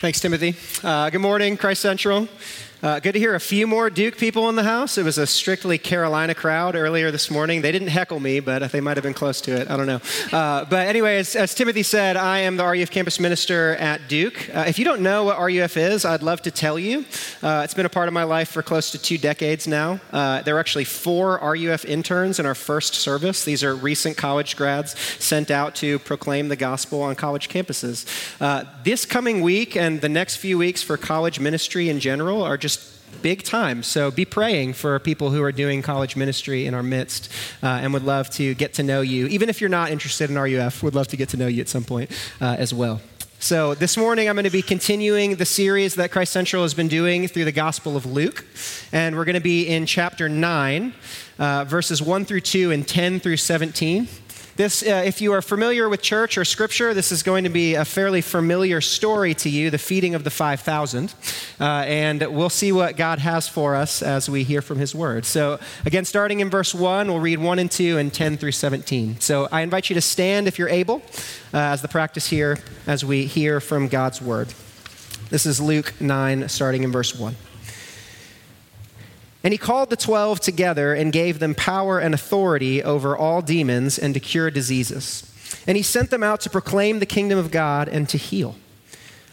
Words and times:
Thanks, 0.00 0.18
Timothy. 0.18 0.54
Uh, 0.82 1.10
good 1.10 1.20
morning, 1.20 1.58
Christ 1.58 1.82
Central. 1.82 2.26
Uh, 2.82 2.98
good 2.98 3.12
to 3.12 3.18
hear 3.18 3.34
a 3.34 3.40
few 3.40 3.66
more 3.66 3.90
Duke 3.90 4.16
people 4.16 4.48
in 4.48 4.56
the 4.56 4.62
house. 4.62 4.96
It 4.96 5.04
was 5.04 5.18
a 5.18 5.26
strictly 5.26 5.76
Carolina 5.76 6.34
crowd 6.34 6.74
earlier 6.74 7.10
this 7.10 7.30
morning. 7.30 7.60
They 7.60 7.72
didn't 7.72 7.88
heckle 7.88 8.20
me, 8.20 8.40
but 8.40 8.72
they 8.72 8.80
might 8.80 8.96
have 8.96 9.04
been 9.04 9.12
close 9.12 9.42
to 9.42 9.52
it. 9.54 9.70
I 9.70 9.76
don't 9.76 9.86
know. 9.86 10.00
Uh, 10.32 10.64
but 10.64 10.88
anyway, 10.88 11.18
as, 11.18 11.36
as, 11.36 11.54
Timothy 11.54 11.82
said, 11.82 12.16
I 12.16 12.38
am 12.38 12.56
the 12.56 12.64
RUF 12.64 12.90
campus 12.90 13.20
minister 13.20 13.76
at 13.76 14.08
Duke. 14.08 14.48
Uh, 14.54 14.64
if 14.66 14.78
you 14.78 14.86
don't 14.86 15.02
know 15.02 15.24
what 15.24 15.38
RUF 15.38 15.76
is, 15.76 16.06
I'd 16.06 16.22
love 16.22 16.40
to 16.42 16.50
tell 16.50 16.78
you. 16.78 17.04
Uh, 17.42 17.60
it's 17.64 17.74
been 17.74 17.84
a 17.84 17.90
part 17.90 18.08
of 18.08 18.14
my 18.14 18.24
life 18.24 18.48
for 18.48 18.62
close 18.62 18.92
to 18.92 18.98
two 18.98 19.18
decades 19.18 19.68
now. 19.68 20.00
Uh, 20.10 20.40
there 20.40 20.56
are 20.56 20.60
actually 20.60 20.84
four 20.84 21.38
RUF 21.42 21.84
interns 21.84 22.38
in 22.38 22.46
our 22.46 22.54
first 22.54 22.94
service. 22.94 23.44
These 23.44 23.62
are 23.62 23.76
recent 23.76 24.16
college 24.16 24.56
grads 24.56 24.98
sent 24.98 25.50
out 25.50 25.74
to 25.76 25.98
proclaim 25.98 26.48
the 26.48 26.56
gospel 26.56 27.02
on 27.02 27.14
college 27.14 27.50
campuses. 27.50 28.06
Uh, 28.40 28.64
this 28.84 29.04
coming 29.04 29.42
week 29.42 29.76
and 29.76 30.00
the 30.00 30.08
next 30.08 30.36
few 30.36 30.56
weeks 30.56 30.82
for 30.82 30.96
college 30.96 31.38
ministry 31.38 31.90
in 31.90 32.00
general 32.00 32.42
are 32.42 32.56
just 32.56 32.69
just 32.69 32.69
big 33.22 33.42
time. 33.42 33.82
So 33.82 34.10
be 34.10 34.24
praying 34.24 34.74
for 34.74 34.98
people 34.98 35.30
who 35.30 35.42
are 35.42 35.52
doing 35.52 35.82
college 35.82 36.16
ministry 36.16 36.66
in 36.66 36.74
our 36.74 36.82
midst 36.82 37.30
uh, 37.62 37.66
and 37.66 37.92
would 37.92 38.04
love 38.04 38.30
to 38.30 38.54
get 38.54 38.74
to 38.74 38.82
know 38.82 39.00
you. 39.00 39.26
Even 39.26 39.48
if 39.48 39.60
you're 39.60 39.70
not 39.70 39.90
interested 39.90 40.30
in 40.30 40.38
RUF, 40.38 40.82
would 40.82 40.94
love 40.94 41.08
to 41.08 41.16
get 41.16 41.28
to 41.30 41.36
know 41.36 41.46
you 41.46 41.60
at 41.60 41.68
some 41.68 41.84
point 41.84 42.10
uh, 42.40 42.56
as 42.58 42.72
well. 42.72 43.00
So, 43.42 43.74
this 43.74 43.96
morning 43.96 44.28
I'm 44.28 44.34
going 44.34 44.44
to 44.44 44.50
be 44.50 44.60
continuing 44.60 45.36
the 45.36 45.46
series 45.46 45.94
that 45.94 46.10
Christ 46.10 46.30
Central 46.30 46.62
has 46.62 46.74
been 46.74 46.88
doing 46.88 47.26
through 47.26 47.46
the 47.46 47.52
Gospel 47.52 47.96
of 47.96 48.04
Luke. 48.04 48.44
And 48.92 49.16
we're 49.16 49.24
going 49.24 49.34
to 49.34 49.40
be 49.40 49.66
in 49.66 49.86
chapter 49.86 50.28
9, 50.28 50.92
uh, 51.38 51.64
verses 51.64 52.02
1 52.02 52.26
through 52.26 52.42
2 52.42 52.70
and 52.70 52.86
10 52.86 53.18
through 53.18 53.38
17. 53.38 54.08
This, 54.56 54.82
uh, 54.82 55.02
if 55.04 55.20
you 55.20 55.32
are 55.32 55.42
familiar 55.42 55.88
with 55.88 56.02
church 56.02 56.36
or 56.36 56.44
scripture, 56.44 56.92
this 56.92 57.12
is 57.12 57.22
going 57.22 57.44
to 57.44 57.50
be 57.50 57.74
a 57.74 57.84
fairly 57.84 58.20
familiar 58.20 58.80
story 58.80 59.32
to 59.34 59.48
you 59.48 59.70
the 59.70 59.78
feeding 59.78 60.14
of 60.14 60.24
the 60.24 60.30
5,000. 60.30 61.14
Uh, 61.60 61.64
and 61.64 62.20
we'll 62.34 62.50
see 62.50 62.72
what 62.72 62.96
God 62.96 63.20
has 63.20 63.48
for 63.48 63.74
us 63.74 64.02
as 64.02 64.28
we 64.28 64.42
hear 64.42 64.60
from 64.60 64.78
his 64.78 64.94
word. 64.94 65.24
So, 65.24 65.60
again, 65.86 66.04
starting 66.04 66.40
in 66.40 66.50
verse 66.50 66.74
1, 66.74 67.08
we'll 67.08 67.20
read 67.20 67.38
1 67.38 67.58
and 67.58 67.70
2 67.70 67.98
and 67.98 68.12
10 68.12 68.36
through 68.36 68.52
17. 68.52 69.20
So, 69.20 69.48
I 69.52 69.62
invite 69.62 69.88
you 69.88 69.94
to 69.94 70.00
stand 70.00 70.48
if 70.48 70.58
you're 70.58 70.68
able 70.68 71.02
uh, 71.54 71.58
as 71.58 71.82
the 71.82 71.88
practice 71.88 72.28
here 72.28 72.58
as 72.86 73.04
we 73.04 73.26
hear 73.26 73.60
from 73.60 73.88
God's 73.88 74.20
word. 74.20 74.52
This 75.30 75.46
is 75.46 75.60
Luke 75.60 75.94
9, 76.00 76.48
starting 76.48 76.82
in 76.82 76.90
verse 76.90 77.14
1. 77.14 77.36
And 79.42 79.52
he 79.52 79.58
called 79.58 79.90
the 79.90 79.96
twelve 79.96 80.40
together 80.40 80.92
and 80.92 81.12
gave 81.12 81.38
them 81.38 81.54
power 81.54 81.98
and 81.98 82.14
authority 82.14 82.82
over 82.82 83.16
all 83.16 83.40
demons 83.40 83.98
and 83.98 84.12
to 84.14 84.20
cure 84.20 84.50
diseases. 84.50 85.26
And 85.66 85.76
he 85.76 85.82
sent 85.82 86.10
them 86.10 86.22
out 86.22 86.40
to 86.42 86.50
proclaim 86.50 86.98
the 86.98 87.06
kingdom 87.06 87.38
of 87.38 87.50
God 87.50 87.88
and 87.88 88.08
to 88.10 88.18
heal. 88.18 88.56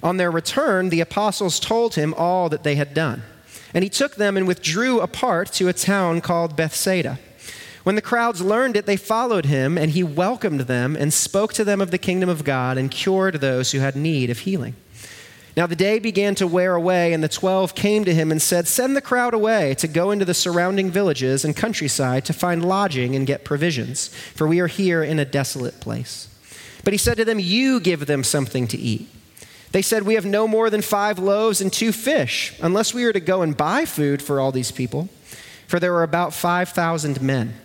On 0.02 0.17
their 0.17 0.31
return, 0.31 0.89
the 0.89 1.02
apostles 1.02 1.59
told 1.59 1.95
him 1.95 2.14
all 2.14 2.49
that 2.49 2.64
they 2.64 2.75
had 2.75 2.94
done. 2.94 3.23
And 3.73 3.83
he 3.83 3.89
took 3.89 4.16
them 4.16 4.38
and 4.38 4.47
withdrew 4.47 5.02
apart 5.02 5.52
to 5.53 5.67
a 5.67 5.73
town 5.73 6.21
called 6.21 6.55
Bethsaida. 6.55 7.19
When 7.83 7.95
the 7.95 8.02
crowds 8.02 8.42
learned 8.42 8.75
it, 8.75 8.86
they 8.86 8.97
followed 8.97 9.45
him, 9.45 9.77
and 9.77 9.92
he 9.92 10.03
welcomed 10.03 10.61
them 10.61 10.95
and 10.95 11.14
spoke 11.14 11.53
to 11.53 11.64
them 11.64 11.81
of 11.81 11.92
the 11.92 11.97
kingdom 11.97 12.30
of 12.30 12.44
God 12.44 12.77
and 12.77 12.92
cured 12.92 13.36
those 13.36 13.71
who 13.71 13.80
had 13.80 13.95
need 13.95 14.30
of 14.30 14.39
healing. 14.39 14.75
Now 15.58 15.66
the 15.66 15.75
day 15.75 15.97
began 15.97 16.36
to 16.36 16.45
wear 16.45 16.75
away, 16.75 17.13
and 17.13 17.23
the 17.23 17.27
twelve 17.27 17.73
came 17.73 18.05
to 18.05 18.13
him 18.13 18.31
and 18.31 18.39
said, 18.39 18.67
Send 18.67 18.95
the 18.95 19.02
crowd 19.02 19.33
away 19.33 19.73
to 19.80 19.88
go 19.88 20.11
into 20.11 20.23
the 20.23 20.36
surrounding 20.36 20.91
villages 20.91 21.44
and 21.44 21.55
countryside 21.55 22.25
to 22.25 22.33
find 22.33 22.64
lodging 22.64 23.16
and 23.16 23.25
get 23.25 23.44
provisions, 23.44 24.09
for 24.36 24.47
we 24.47 24.59
are 24.59 24.67
here 24.67 25.02
in 25.02 25.17
a 25.17 25.25
desolate 25.25 25.80
place. 25.80 26.30
But 26.83 26.94
he 26.94 26.97
said 26.99 27.17
to 27.17 27.25
them, 27.25 27.39
You 27.39 27.80
give 27.80 28.05
them 28.05 28.23
something 28.23 28.67
to 28.67 28.77
eat. 28.77 29.09
They 29.72 29.81
said, 29.81 30.03
We 30.03 30.14
have 30.14 30.27
no 30.27 30.47
more 30.47 30.69
than 30.69 30.83
five 30.83 31.17
loaves 31.17 31.59
and 31.59 31.73
two 31.73 31.92
fish, 31.92 32.53
unless 32.61 32.94
we 32.94 33.05
are 33.05 33.14
to 33.14 33.19
go 33.19 33.42
and 33.42 33.58
buy 33.58 33.86
food 33.86 34.21
for 34.21 34.39
all 34.39 34.52
these 34.52 34.71
people. 34.71 35.09
For 35.66 35.80
there 35.80 35.92
were 35.92 36.04
about 36.04 36.36
5,000 36.36 37.20
men. 37.20 37.55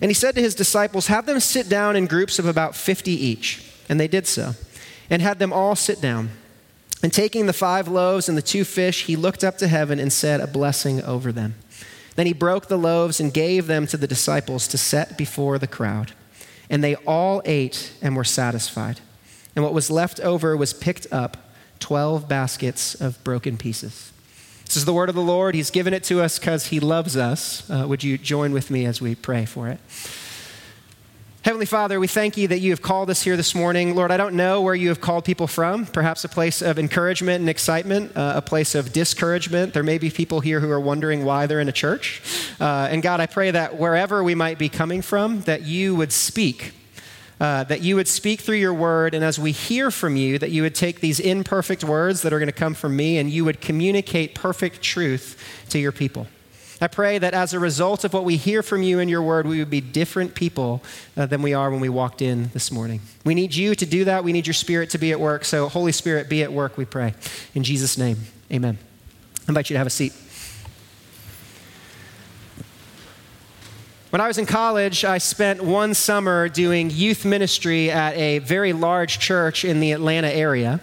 And 0.00 0.08
he 0.08 0.14
said 0.14 0.36
to 0.36 0.40
his 0.40 0.54
disciples, 0.54 1.08
Have 1.08 1.26
them 1.26 1.40
sit 1.40 1.68
down 1.68 1.96
in 1.96 2.06
groups 2.06 2.38
of 2.38 2.46
about 2.46 2.76
50 2.76 3.10
each. 3.10 3.72
And 3.88 3.98
they 3.98 4.08
did 4.08 4.28
so, 4.28 4.52
and 5.10 5.20
had 5.20 5.40
them 5.40 5.52
all 5.52 5.74
sit 5.74 6.00
down. 6.00 6.30
And 7.04 7.12
taking 7.12 7.44
the 7.44 7.52
five 7.52 7.86
loaves 7.86 8.30
and 8.30 8.38
the 8.38 8.40
two 8.40 8.64
fish, 8.64 9.04
he 9.04 9.14
looked 9.14 9.44
up 9.44 9.58
to 9.58 9.68
heaven 9.68 10.00
and 10.00 10.10
said 10.10 10.40
a 10.40 10.46
blessing 10.46 11.02
over 11.02 11.32
them. 11.32 11.54
Then 12.16 12.26
he 12.26 12.32
broke 12.32 12.68
the 12.68 12.78
loaves 12.78 13.20
and 13.20 13.30
gave 13.30 13.66
them 13.66 13.86
to 13.88 13.98
the 13.98 14.06
disciples 14.06 14.66
to 14.68 14.78
set 14.78 15.18
before 15.18 15.58
the 15.58 15.66
crowd. 15.66 16.12
And 16.70 16.82
they 16.82 16.94
all 16.94 17.42
ate 17.44 17.92
and 18.00 18.16
were 18.16 18.24
satisfied. 18.24 19.00
And 19.54 19.62
what 19.62 19.74
was 19.74 19.90
left 19.90 20.18
over 20.20 20.56
was 20.56 20.72
picked 20.72 21.06
up 21.12 21.36
12 21.80 22.26
baskets 22.26 22.94
of 22.94 23.22
broken 23.22 23.58
pieces. 23.58 24.10
This 24.64 24.78
is 24.78 24.86
the 24.86 24.94
word 24.94 25.10
of 25.10 25.14
the 25.14 25.20
Lord. 25.20 25.54
He's 25.54 25.70
given 25.70 25.92
it 25.92 26.04
to 26.04 26.22
us 26.22 26.38
because 26.38 26.68
he 26.68 26.80
loves 26.80 27.18
us. 27.18 27.68
Uh, 27.68 27.84
would 27.86 28.02
you 28.02 28.16
join 28.16 28.52
with 28.54 28.70
me 28.70 28.86
as 28.86 29.02
we 29.02 29.14
pray 29.14 29.44
for 29.44 29.68
it? 29.68 29.78
Heavenly 31.44 31.66
Father, 31.66 32.00
we 32.00 32.06
thank 32.06 32.38
you 32.38 32.48
that 32.48 32.60
you 32.60 32.70
have 32.70 32.80
called 32.80 33.10
us 33.10 33.20
here 33.20 33.36
this 33.36 33.54
morning. 33.54 33.94
Lord, 33.94 34.10
I 34.10 34.16
don't 34.16 34.34
know 34.34 34.62
where 34.62 34.74
you 34.74 34.88
have 34.88 35.02
called 35.02 35.26
people 35.26 35.46
from. 35.46 35.84
Perhaps 35.84 36.24
a 36.24 36.28
place 36.30 36.62
of 36.62 36.78
encouragement 36.78 37.40
and 37.40 37.50
excitement, 37.50 38.16
uh, 38.16 38.32
a 38.36 38.40
place 38.40 38.74
of 38.74 38.94
discouragement. 38.94 39.74
There 39.74 39.82
may 39.82 39.98
be 39.98 40.08
people 40.08 40.40
here 40.40 40.58
who 40.58 40.70
are 40.70 40.80
wondering 40.80 41.22
why 41.22 41.44
they're 41.44 41.60
in 41.60 41.68
a 41.68 41.72
church. 41.72 42.22
Uh, 42.58 42.88
and 42.90 43.02
God, 43.02 43.20
I 43.20 43.26
pray 43.26 43.50
that 43.50 43.76
wherever 43.76 44.24
we 44.24 44.34
might 44.34 44.58
be 44.58 44.70
coming 44.70 45.02
from, 45.02 45.42
that 45.42 45.64
you 45.64 45.94
would 45.94 46.12
speak. 46.12 46.72
Uh, 47.38 47.64
that 47.64 47.82
you 47.82 47.96
would 47.96 48.08
speak 48.08 48.40
through 48.40 48.56
your 48.56 48.72
word, 48.72 49.12
and 49.12 49.22
as 49.22 49.38
we 49.38 49.52
hear 49.52 49.90
from 49.90 50.16
you, 50.16 50.38
that 50.38 50.50
you 50.50 50.62
would 50.62 50.74
take 50.74 51.00
these 51.00 51.20
imperfect 51.20 51.84
words 51.84 52.22
that 52.22 52.32
are 52.32 52.38
going 52.38 52.46
to 52.46 52.52
come 52.52 52.72
from 52.72 52.96
me 52.96 53.18
and 53.18 53.28
you 53.28 53.44
would 53.44 53.60
communicate 53.60 54.34
perfect 54.34 54.80
truth 54.80 55.38
to 55.68 55.78
your 55.78 55.92
people. 55.92 56.26
I 56.80 56.88
pray 56.88 57.18
that 57.18 57.34
as 57.34 57.54
a 57.54 57.58
result 57.58 58.04
of 58.04 58.12
what 58.12 58.24
we 58.24 58.36
hear 58.36 58.62
from 58.62 58.82
you 58.82 58.98
in 58.98 59.08
your 59.08 59.22
word, 59.22 59.46
we 59.46 59.58
would 59.58 59.70
be 59.70 59.80
different 59.80 60.34
people 60.34 60.82
uh, 61.16 61.26
than 61.26 61.40
we 61.40 61.54
are 61.54 61.70
when 61.70 61.80
we 61.80 61.88
walked 61.88 62.20
in 62.20 62.50
this 62.52 62.70
morning. 62.70 63.00
We 63.24 63.34
need 63.34 63.54
you 63.54 63.74
to 63.74 63.86
do 63.86 64.04
that. 64.06 64.24
We 64.24 64.32
need 64.32 64.46
your 64.46 64.54
spirit 64.54 64.90
to 64.90 64.98
be 64.98 65.12
at 65.12 65.20
work. 65.20 65.44
So, 65.44 65.68
Holy 65.68 65.92
Spirit, 65.92 66.28
be 66.28 66.42
at 66.42 66.52
work, 66.52 66.76
we 66.76 66.84
pray. 66.84 67.14
In 67.54 67.62
Jesus' 67.62 67.96
name, 67.96 68.18
amen. 68.50 68.78
I 69.46 69.50
invite 69.50 69.70
you 69.70 69.74
to 69.74 69.78
have 69.78 69.86
a 69.86 69.90
seat. 69.90 70.12
When 74.14 74.20
I 74.20 74.28
was 74.28 74.38
in 74.38 74.46
college, 74.46 75.04
I 75.04 75.18
spent 75.18 75.60
one 75.60 75.92
summer 75.92 76.48
doing 76.48 76.88
youth 76.90 77.24
ministry 77.24 77.90
at 77.90 78.16
a 78.16 78.38
very 78.38 78.72
large 78.72 79.18
church 79.18 79.64
in 79.64 79.80
the 79.80 79.90
Atlanta 79.90 80.28
area. 80.28 80.80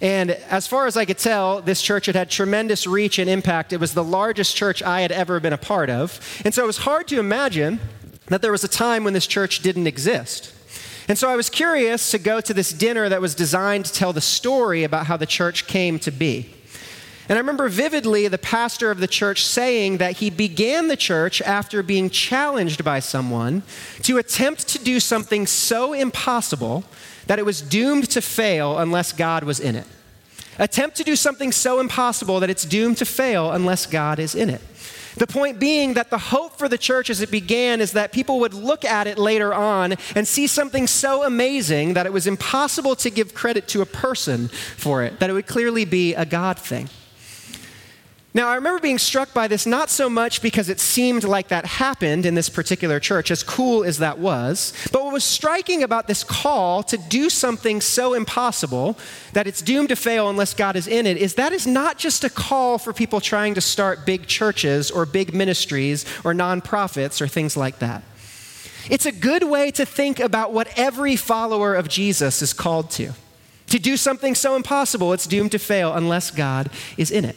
And 0.00 0.30
as 0.30 0.66
far 0.66 0.86
as 0.86 0.96
I 0.96 1.04
could 1.04 1.18
tell, 1.18 1.60
this 1.60 1.80
church 1.80 2.06
had 2.06 2.14
had 2.14 2.30
tremendous 2.30 2.86
reach 2.86 3.18
and 3.18 3.30
impact. 3.30 3.72
It 3.72 3.80
was 3.80 3.94
the 3.94 4.04
largest 4.04 4.56
church 4.56 4.82
I 4.82 5.00
had 5.00 5.12
ever 5.12 5.40
been 5.40 5.52
a 5.52 5.58
part 5.58 5.90
of. 5.90 6.20
And 6.44 6.52
so 6.52 6.64
it 6.64 6.66
was 6.66 6.78
hard 6.78 7.08
to 7.08 7.18
imagine 7.18 7.80
that 8.26 8.42
there 8.42 8.52
was 8.52 8.64
a 8.64 8.68
time 8.68 9.04
when 9.04 9.12
this 9.12 9.26
church 9.26 9.60
didn't 9.60 9.86
exist. 9.86 10.52
And 11.08 11.18
so 11.18 11.28
I 11.28 11.36
was 11.36 11.50
curious 11.50 12.10
to 12.12 12.18
go 12.18 12.40
to 12.40 12.54
this 12.54 12.72
dinner 12.72 13.08
that 13.08 13.20
was 13.20 13.34
designed 13.34 13.84
to 13.86 13.92
tell 13.92 14.12
the 14.12 14.22
story 14.22 14.84
about 14.84 15.06
how 15.06 15.16
the 15.16 15.26
church 15.26 15.66
came 15.66 15.98
to 16.00 16.10
be. 16.10 16.53
And 17.28 17.38
I 17.38 17.40
remember 17.40 17.68
vividly 17.68 18.28
the 18.28 18.36
pastor 18.36 18.90
of 18.90 19.00
the 19.00 19.06
church 19.06 19.44
saying 19.44 19.96
that 19.98 20.18
he 20.18 20.28
began 20.28 20.88
the 20.88 20.96
church 20.96 21.40
after 21.40 21.82
being 21.82 22.10
challenged 22.10 22.84
by 22.84 23.00
someone 23.00 23.62
to 24.02 24.18
attempt 24.18 24.68
to 24.68 24.78
do 24.78 25.00
something 25.00 25.46
so 25.46 25.94
impossible 25.94 26.84
that 27.26 27.38
it 27.38 27.46
was 27.46 27.62
doomed 27.62 28.10
to 28.10 28.20
fail 28.20 28.78
unless 28.78 29.12
God 29.12 29.44
was 29.44 29.58
in 29.58 29.74
it. 29.74 29.86
Attempt 30.58 30.96
to 30.98 31.04
do 31.04 31.16
something 31.16 31.50
so 31.50 31.80
impossible 31.80 32.40
that 32.40 32.50
it's 32.50 32.64
doomed 32.64 32.98
to 32.98 33.06
fail 33.06 33.50
unless 33.52 33.86
God 33.86 34.18
is 34.18 34.34
in 34.34 34.50
it. 34.50 34.60
The 35.16 35.26
point 35.26 35.58
being 35.60 35.94
that 35.94 36.10
the 36.10 36.18
hope 36.18 36.58
for 36.58 36.68
the 36.68 36.76
church 36.76 37.08
as 37.08 37.20
it 37.20 37.30
began 37.30 37.80
is 37.80 37.92
that 37.92 38.12
people 38.12 38.40
would 38.40 38.52
look 38.52 38.84
at 38.84 39.06
it 39.06 39.16
later 39.16 39.54
on 39.54 39.94
and 40.14 40.26
see 40.26 40.46
something 40.46 40.86
so 40.86 41.24
amazing 41.24 41.94
that 41.94 42.04
it 42.04 42.12
was 42.12 42.26
impossible 42.26 42.96
to 42.96 43.10
give 43.10 43.32
credit 43.32 43.68
to 43.68 43.80
a 43.80 43.86
person 43.86 44.48
for 44.48 45.04
it, 45.04 45.20
that 45.20 45.30
it 45.30 45.32
would 45.32 45.46
clearly 45.46 45.84
be 45.84 46.14
a 46.14 46.26
God 46.26 46.58
thing. 46.58 46.88
Now, 48.36 48.48
I 48.48 48.56
remember 48.56 48.80
being 48.80 48.98
struck 48.98 49.32
by 49.32 49.46
this 49.46 49.64
not 49.64 49.90
so 49.90 50.10
much 50.10 50.42
because 50.42 50.68
it 50.68 50.80
seemed 50.80 51.22
like 51.22 51.48
that 51.48 51.64
happened 51.64 52.26
in 52.26 52.34
this 52.34 52.48
particular 52.48 52.98
church, 52.98 53.30
as 53.30 53.44
cool 53.44 53.84
as 53.84 53.98
that 53.98 54.18
was, 54.18 54.72
but 54.90 55.04
what 55.04 55.12
was 55.12 55.22
striking 55.22 55.84
about 55.84 56.08
this 56.08 56.24
call 56.24 56.82
to 56.82 56.98
do 56.98 57.30
something 57.30 57.80
so 57.80 58.12
impossible 58.12 58.98
that 59.34 59.46
it's 59.46 59.62
doomed 59.62 59.90
to 59.90 59.96
fail 59.96 60.28
unless 60.28 60.52
God 60.52 60.74
is 60.74 60.88
in 60.88 61.06
it 61.06 61.16
is 61.16 61.34
that 61.34 61.52
is 61.52 61.64
not 61.64 61.96
just 61.96 62.24
a 62.24 62.28
call 62.28 62.76
for 62.76 62.92
people 62.92 63.20
trying 63.20 63.54
to 63.54 63.60
start 63.60 64.04
big 64.04 64.26
churches 64.26 64.90
or 64.90 65.06
big 65.06 65.32
ministries 65.32 66.04
or 66.24 66.34
nonprofits 66.34 67.20
or 67.20 67.28
things 67.28 67.56
like 67.56 67.78
that. 67.78 68.02
It's 68.90 69.06
a 69.06 69.12
good 69.12 69.44
way 69.44 69.70
to 69.70 69.86
think 69.86 70.18
about 70.18 70.52
what 70.52 70.66
every 70.76 71.14
follower 71.14 71.76
of 71.76 71.88
Jesus 71.88 72.42
is 72.42 72.52
called 72.52 72.90
to. 72.92 73.12
To 73.68 73.78
do 73.78 73.96
something 73.96 74.34
so 74.34 74.56
impossible, 74.56 75.12
it's 75.12 75.26
doomed 75.28 75.52
to 75.52 75.60
fail 75.60 75.94
unless 75.94 76.32
God 76.32 76.68
is 76.96 77.12
in 77.12 77.24
it. 77.24 77.36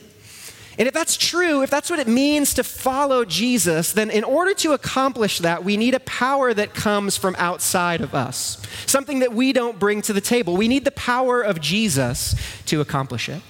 And 0.78 0.88
if 0.88 0.94
that's 0.94 1.18
true, 1.18 1.64
if 1.64 1.72
that's 1.72 1.90
what 1.90 1.98
it 2.00 2.08
means 2.08 2.54
to 2.54 2.64
follow 2.64 3.26
Jesus, 3.26 3.94
then 3.94 4.12
in 4.12 4.24
order 4.24 4.54
to 4.56 4.74
accomplish 4.74 5.40
that, 5.40 5.64
we 5.64 5.76
need 5.76 5.96
a 5.96 6.00
power 6.02 6.54
that 6.54 6.76
comes 6.76 7.18
from 7.18 7.36
outside 7.40 8.02
of 8.02 8.14
us, 8.14 8.62
something 8.86 9.20
that 9.20 9.34
we 9.34 9.54
don't 9.54 9.80
bring 9.80 10.04
to 10.04 10.14
the 10.14 10.22
table. 10.22 10.56
We 10.56 10.68
need 10.68 10.86
the 10.86 10.92
power 10.92 11.42
of 11.42 11.60
Jesus 11.60 12.36
to 12.68 12.80
accomplish 12.80 13.28
it. 13.28 13.42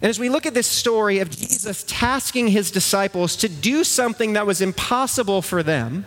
And 0.00 0.08
as 0.08 0.18
we 0.18 0.30
look 0.30 0.46
at 0.46 0.54
this 0.54 0.66
story 0.66 1.18
of 1.18 1.28
Jesus 1.28 1.84
tasking 1.86 2.48
his 2.48 2.70
disciples 2.70 3.36
to 3.36 3.48
do 3.48 3.84
something 3.84 4.32
that 4.32 4.46
was 4.46 4.62
impossible 4.62 5.42
for 5.42 5.62
them, 5.62 6.06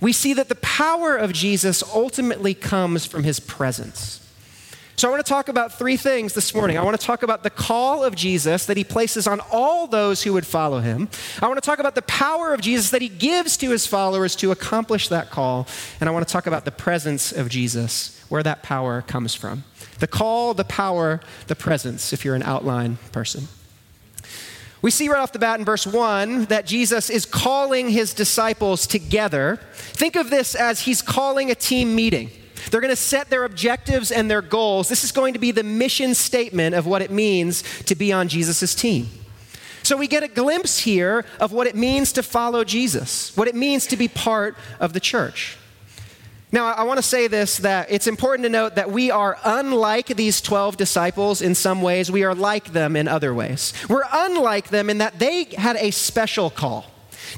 we 0.00 0.12
see 0.12 0.34
that 0.34 0.48
the 0.48 0.56
power 0.56 1.16
of 1.16 1.32
Jesus 1.32 1.82
ultimately 1.94 2.54
comes 2.54 3.06
from 3.06 3.24
his 3.24 3.40
presence. 3.40 4.21
So, 5.02 5.08
I 5.08 5.10
want 5.10 5.26
to 5.26 5.28
talk 5.28 5.48
about 5.48 5.72
three 5.72 5.96
things 5.96 6.32
this 6.32 6.54
morning. 6.54 6.78
I 6.78 6.84
want 6.84 6.96
to 6.96 7.04
talk 7.04 7.24
about 7.24 7.42
the 7.42 7.50
call 7.50 8.04
of 8.04 8.14
Jesus 8.14 8.66
that 8.66 8.76
he 8.76 8.84
places 8.84 9.26
on 9.26 9.40
all 9.50 9.88
those 9.88 10.22
who 10.22 10.32
would 10.34 10.46
follow 10.46 10.78
him. 10.78 11.08
I 11.42 11.48
want 11.48 11.60
to 11.60 11.66
talk 11.66 11.80
about 11.80 11.96
the 11.96 12.02
power 12.02 12.54
of 12.54 12.60
Jesus 12.60 12.90
that 12.90 13.02
he 13.02 13.08
gives 13.08 13.56
to 13.56 13.70
his 13.70 13.84
followers 13.84 14.36
to 14.36 14.52
accomplish 14.52 15.08
that 15.08 15.28
call. 15.28 15.66
And 15.98 16.08
I 16.08 16.12
want 16.12 16.24
to 16.24 16.32
talk 16.32 16.46
about 16.46 16.64
the 16.64 16.70
presence 16.70 17.32
of 17.32 17.48
Jesus, 17.48 18.24
where 18.28 18.44
that 18.44 18.62
power 18.62 19.02
comes 19.02 19.34
from. 19.34 19.64
The 19.98 20.06
call, 20.06 20.54
the 20.54 20.62
power, 20.62 21.20
the 21.48 21.56
presence, 21.56 22.12
if 22.12 22.24
you're 22.24 22.36
an 22.36 22.44
outline 22.44 22.98
person. 23.10 23.48
We 24.82 24.92
see 24.92 25.08
right 25.08 25.18
off 25.18 25.32
the 25.32 25.40
bat 25.40 25.58
in 25.58 25.64
verse 25.64 25.84
1 25.84 26.44
that 26.44 26.64
Jesus 26.64 27.10
is 27.10 27.26
calling 27.26 27.88
his 27.88 28.14
disciples 28.14 28.86
together. 28.86 29.58
Think 29.74 30.14
of 30.14 30.30
this 30.30 30.54
as 30.54 30.82
he's 30.82 31.02
calling 31.02 31.50
a 31.50 31.56
team 31.56 31.96
meeting. 31.96 32.30
They're 32.70 32.80
going 32.80 32.90
to 32.90 32.96
set 32.96 33.30
their 33.30 33.44
objectives 33.44 34.10
and 34.10 34.30
their 34.30 34.42
goals. 34.42 34.88
This 34.88 35.04
is 35.04 35.12
going 35.12 35.34
to 35.34 35.38
be 35.38 35.50
the 35.50 35.62
mission 35.62 36.14
statement 36.14 36.74
of 36.74 36.86
what 36.86 37.02
it 37.02 37.10
means 37.10 37.62
to 37.84 37.94
be 37.94 38.12
on 38.12 38.28
Jesus' 38.28 38.74
team. 38.74 39.08
So 39.82 39.96
we 39.96 40.06
get 40.06 40.22
a 40.22 40.28
glimpse 40.28 40.78
here 40.78 41.24
of 41.40 41.52
what 41.52 41.66
it 41.66 41.74
means 41.74 42.12
to 42.12 42.22
follow 42.22 42.62
Jesus, 42.64 43.36
what 43.36 43.48
it 43.48 43.54
means 43.54 43.86
to 43.88 43.96
be 43.96 44.08
part 44.08 44.56
of 44.78 44.92
the 44.92 45.00
church. 45.00 45.58
Now, 46.52 46.66
I 46.66 46.82
want 46.82 46.98
to 46.98 47.02
say 47.02 47.28
this 47.28 47.56
that 47.58 47.90
it's 47.90 48.06
important 48.06 48.44
to 48.44 48.50
note 48.50 48.74
that 48.74 48.92
we 48.92 49.10
are 49.10 49.38
unlike 49.42 50.08
these 50.08 50.42
12 50.42 50.76
disciples 50.76 51.40
in 51.40 51.54
some 51.54 51.80
ways. 51.80 52.10
We 52.10 52.24
are 52.24 52.34
like 52.34 52.72
them 52.72 52.94
in 52.94 53.08
other 53.08 53.32
ways. 53.34 53.72
We're 53.88 54.04
unlike 54.12 54.68
them 54.68 54.90
in 54.90 54.98
that 54.98 55.18
they 55.18 55.44
had 55.44 55.76
a 55.76 55.90
special 55.90 56.50
call. 56.50 56.84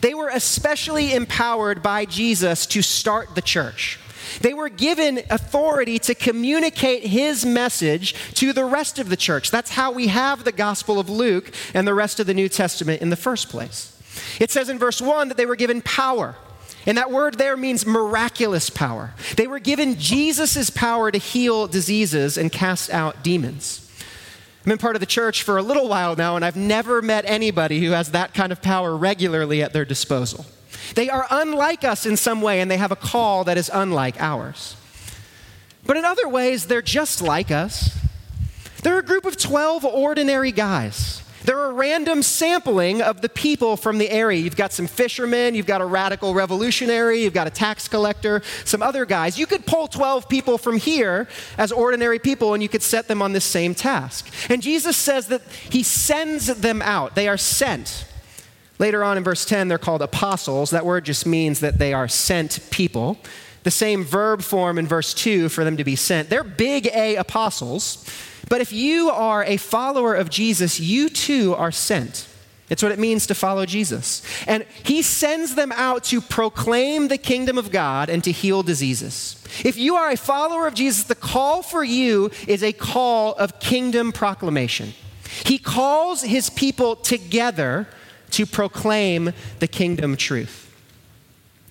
They 0.01 0.15
were 0.15 0.29
especially 0.29 1.15
empowered 1.15 1.81
by 1.83 2.07
Jesus 2.07 2.67
to 2.67 2.83
start 2.83 3.37
the 3.37 3.43
church. 3.43 4.01
They 4.41 4.55
were 4.55 4.69
given 4.69 5.23
authority 5.31 5.99
to 6.01 6.15
communicate 6.15 7.05
his 7.05 7.45
message 7.45 8.15
to 8.35 8.53
the 8.53 8.65
rest 8.65 8.99
of 8.99 9.09
the 9.09 9.17
church. 9.17 9.51
That's 9.51 9.71
how 9.71 9.93
we 9.93 10.09
have 10.09 10.45
the 10.45 10.53
Gospel 10.53 10.99
of 10.99 11.09
Luke 11.09 11.53
and 11.75 11.87
the 11.87 11.95
rest 11.95 12.21
of 12.21 12.27
the 12.27 12.35
New 12.35 12.49
Testament 12.49 13.03
in 13.03 13.11
the 13.11 13.17
first 13.17 13.49
place. 13.49 13.91
It 14.41 14.51
says 14.51 14.69
in 14.69 14.79
verse 14.79 15.01
1 15.01 15.29
that 15.29 15.37
they 15.37 15.47
were 15.47 15.57
given 15.57 15.83
power. 15.83 16.37
And 16.87 16.99
that 16.99 17.11
word 17.11 17.39
there 17.39 17.57
means 17.57 17.87
miraculous 17.87 18.69
power. 18.69 19.15
They 19.37 19.47
were 19.47 19.59
given 19.59 19.99
Jesus' 19.99 20.71
power 20.71 21.11
to 21.11 21.19
heal 21.19 21.67
diseases 21.67 22.37
and 22.37 22.53
cast 22.53 22.91
out 22.91 23.23
demons. 23.23 23.81
I've 24.61 24.67
been 24.67 24.79
part 24.79 24.97
of 24.97 25.01
the 25.01 25.07
church 25.07 25.43
for 25.43 25.59
a 25.59 25.63
little 25.63 25.89
while 25.89 26.17
now, 26.17 26.37
and 26.37 26.45
I've 26.45 26.57
never 26.57 27.03
met 27.03 27.25
anybody 27.27 27.85
who 27.85 27.91
has 27.91 28.13
that 28.13 28.33
kind 28.33 28.53
of 28.53 28.63
power 28.63 28.97
regularly 28.97 29.63
at 29.63 29.73
their 29.73 29.85
disposal. 29.85 30.47
They 30.95 31.11
are 31.11 31.27
unlike 31.31 31.85
us 31.85 32.07
in 32.07 32.17
some 32.17 32.41
way, 32.41 32.61
and 32.61 32.71
they 32.71 32.77
have 32.77 32.93
a 32.93 32.97
call 32.97 33.45
that 33.45 33.59
is 33.59 33.71
unlike 33.73 34.21
ours. 34.21 34.77
But 35.87 35.97
in 35.97 36.05
other 36.05 36.29
ways, 36.29 36.67
they're 36.67 36.83
just 36.83 37.21
like 37.21 37.51
us. 37.51 37.99
They're 38.83 38.99
a 38.99 39.05
group 39.05 39.25
of 39.25 39.37
12 39.37 39.85
ordinary 39.85 40.53
guys. 40.53 41.23
They're 41.45 41.67
a 41.67 41.73
random 41.73 42.23
sampling 42.23 43.03
of 43.03 43.21
the 43.21 43.29
people 43.29 43.77
from 43.77 43.99
the 43.99 44.11
area. 44.11 44.41
You've 44.41 44.57
got 44.57 44.73
some 44.73 44.87
fishermen, 44.87 45.55
you've 45.55 45.67
got 45.67 45.83
a 45.83 45.85
radical 45.85 46.33
revolutionary, 46.33 47.23
you've 47.23 47.35
got 47.35 47.47
a 47.47 47.51
tax 47.51 47.87
collector, 47.87 48.41
some 48.65 48.83
other 48.83 49.05
guys. 49.05 49.39
You 49.39 49.47
could 49.47 49.67
pull 49.67 49.87
12 49.87 50.27
people 50.27 50.57
from 50.57 50.79
here 50.79 51.29
as 51.59 51.71
ordinary 51.71 52.19
people 52.19 52.55
and 52.55 52.63
you 52.63 52.69
could 52.71 52.83
set 52.83 53.09
them 53.09 53.21
on 53.21 53.35
this 53.35 53.45
same 53.45 53.75
task. 53.75 54.31
And 54.49 54.63
Jesus 54.63 54.97
says 54.97 55.27
that 55.27 55.43
he 55.69 55.83
sends 55.83 56.47
them 56.47 56.81
out, 56.81 57.15
they 57.15 57.29
are 57.29 57.37
sent. 57.37 58.07
Later 58.79 59.05
on 59.05 59.17
in 59.17 59.25
verse 59.25 59.45
10, 59.45 59.69
they're 59.69 59.79
called 59.79 60.03
apostles. 60.03 60.71
That 60.71 60.85
word 60.87 61.05
just 61.05 61.27
means 61.27 61.61
that 61.61 61.79
they 61.79 61.93
are 61.93 62.09
sent 62.09 62.59
people. 62.71 63.19
The 63.63 63.71
same 63.71 64.05
verb 64.05 64.43
form 64.43 64.79
in 64.79 64.87
verse 64.87 65.15
2 65.15 65.49
for 65.49 65.65
them 65.65 65.77
to 65.77 65.85
be 65.85 65.97
sent. 65.97 66.29
They're 66.29 66.45
big 66.45 66.87
A 66.89 67.17
apostles. 67.17 68.05
But 68.49 68.61
if 68.61 68.73
you 68.73 69.11
are 69.11 69.45
a 69.45 69.57
follower 69.57 70.15
of 70.15 70.29
Jesus, 70.29 70.81
you 70.81 71.09
too 71.09 71.55
are 71.55 71.73
sent. 71.73 72.29
It's 72.71 72.83
what 72.83 72.93
it 72.93 72.99
means 72.99 73.27
to 73.27 73.35
follow 73.35 73.67
Jesus. 73.67 74.23
And 74.47 74.65
he 74.83 75.03
sends 75.03 75.55
them 75.55 75.71
out 75.73 76.05
to 76.05 76.21
proclaim 76.21 77.09
the 77.09 77.19
kingdom 77.19 77.59
of 77.59 77.71
God 77.71 78.09
and 78.09 78.25
to 78.25 78.33
heal 78.33 78.63
diseases. 78.63 79.43
If 79.65 79.77
you 79.77 79.97
are 79.97 80.11
a 80.11 80.17
follower 80.17 80.67
of 80.67 80.75
Jesus, 80.75 81.05
the 81.05 81.15
call 81.15 81.63
for 81.63 81.85
you 81.85 82.31
is 82.49 82.63
a 82.63 82.73
call 82.73 83.35
of 83.35 83.61
kingdom 83.61 84.13
proclamation. 84.13 84.95
He 85.45 85.59
calls 85.59 86.23
his 86.23 86.51
people 86.51 86.97
together 86.97 87.87
to 88.35 88.47
proclaim 88.47 89.33
the 89.61 89.69
kingdom 89.69 90.17
truth. 90.17 90.61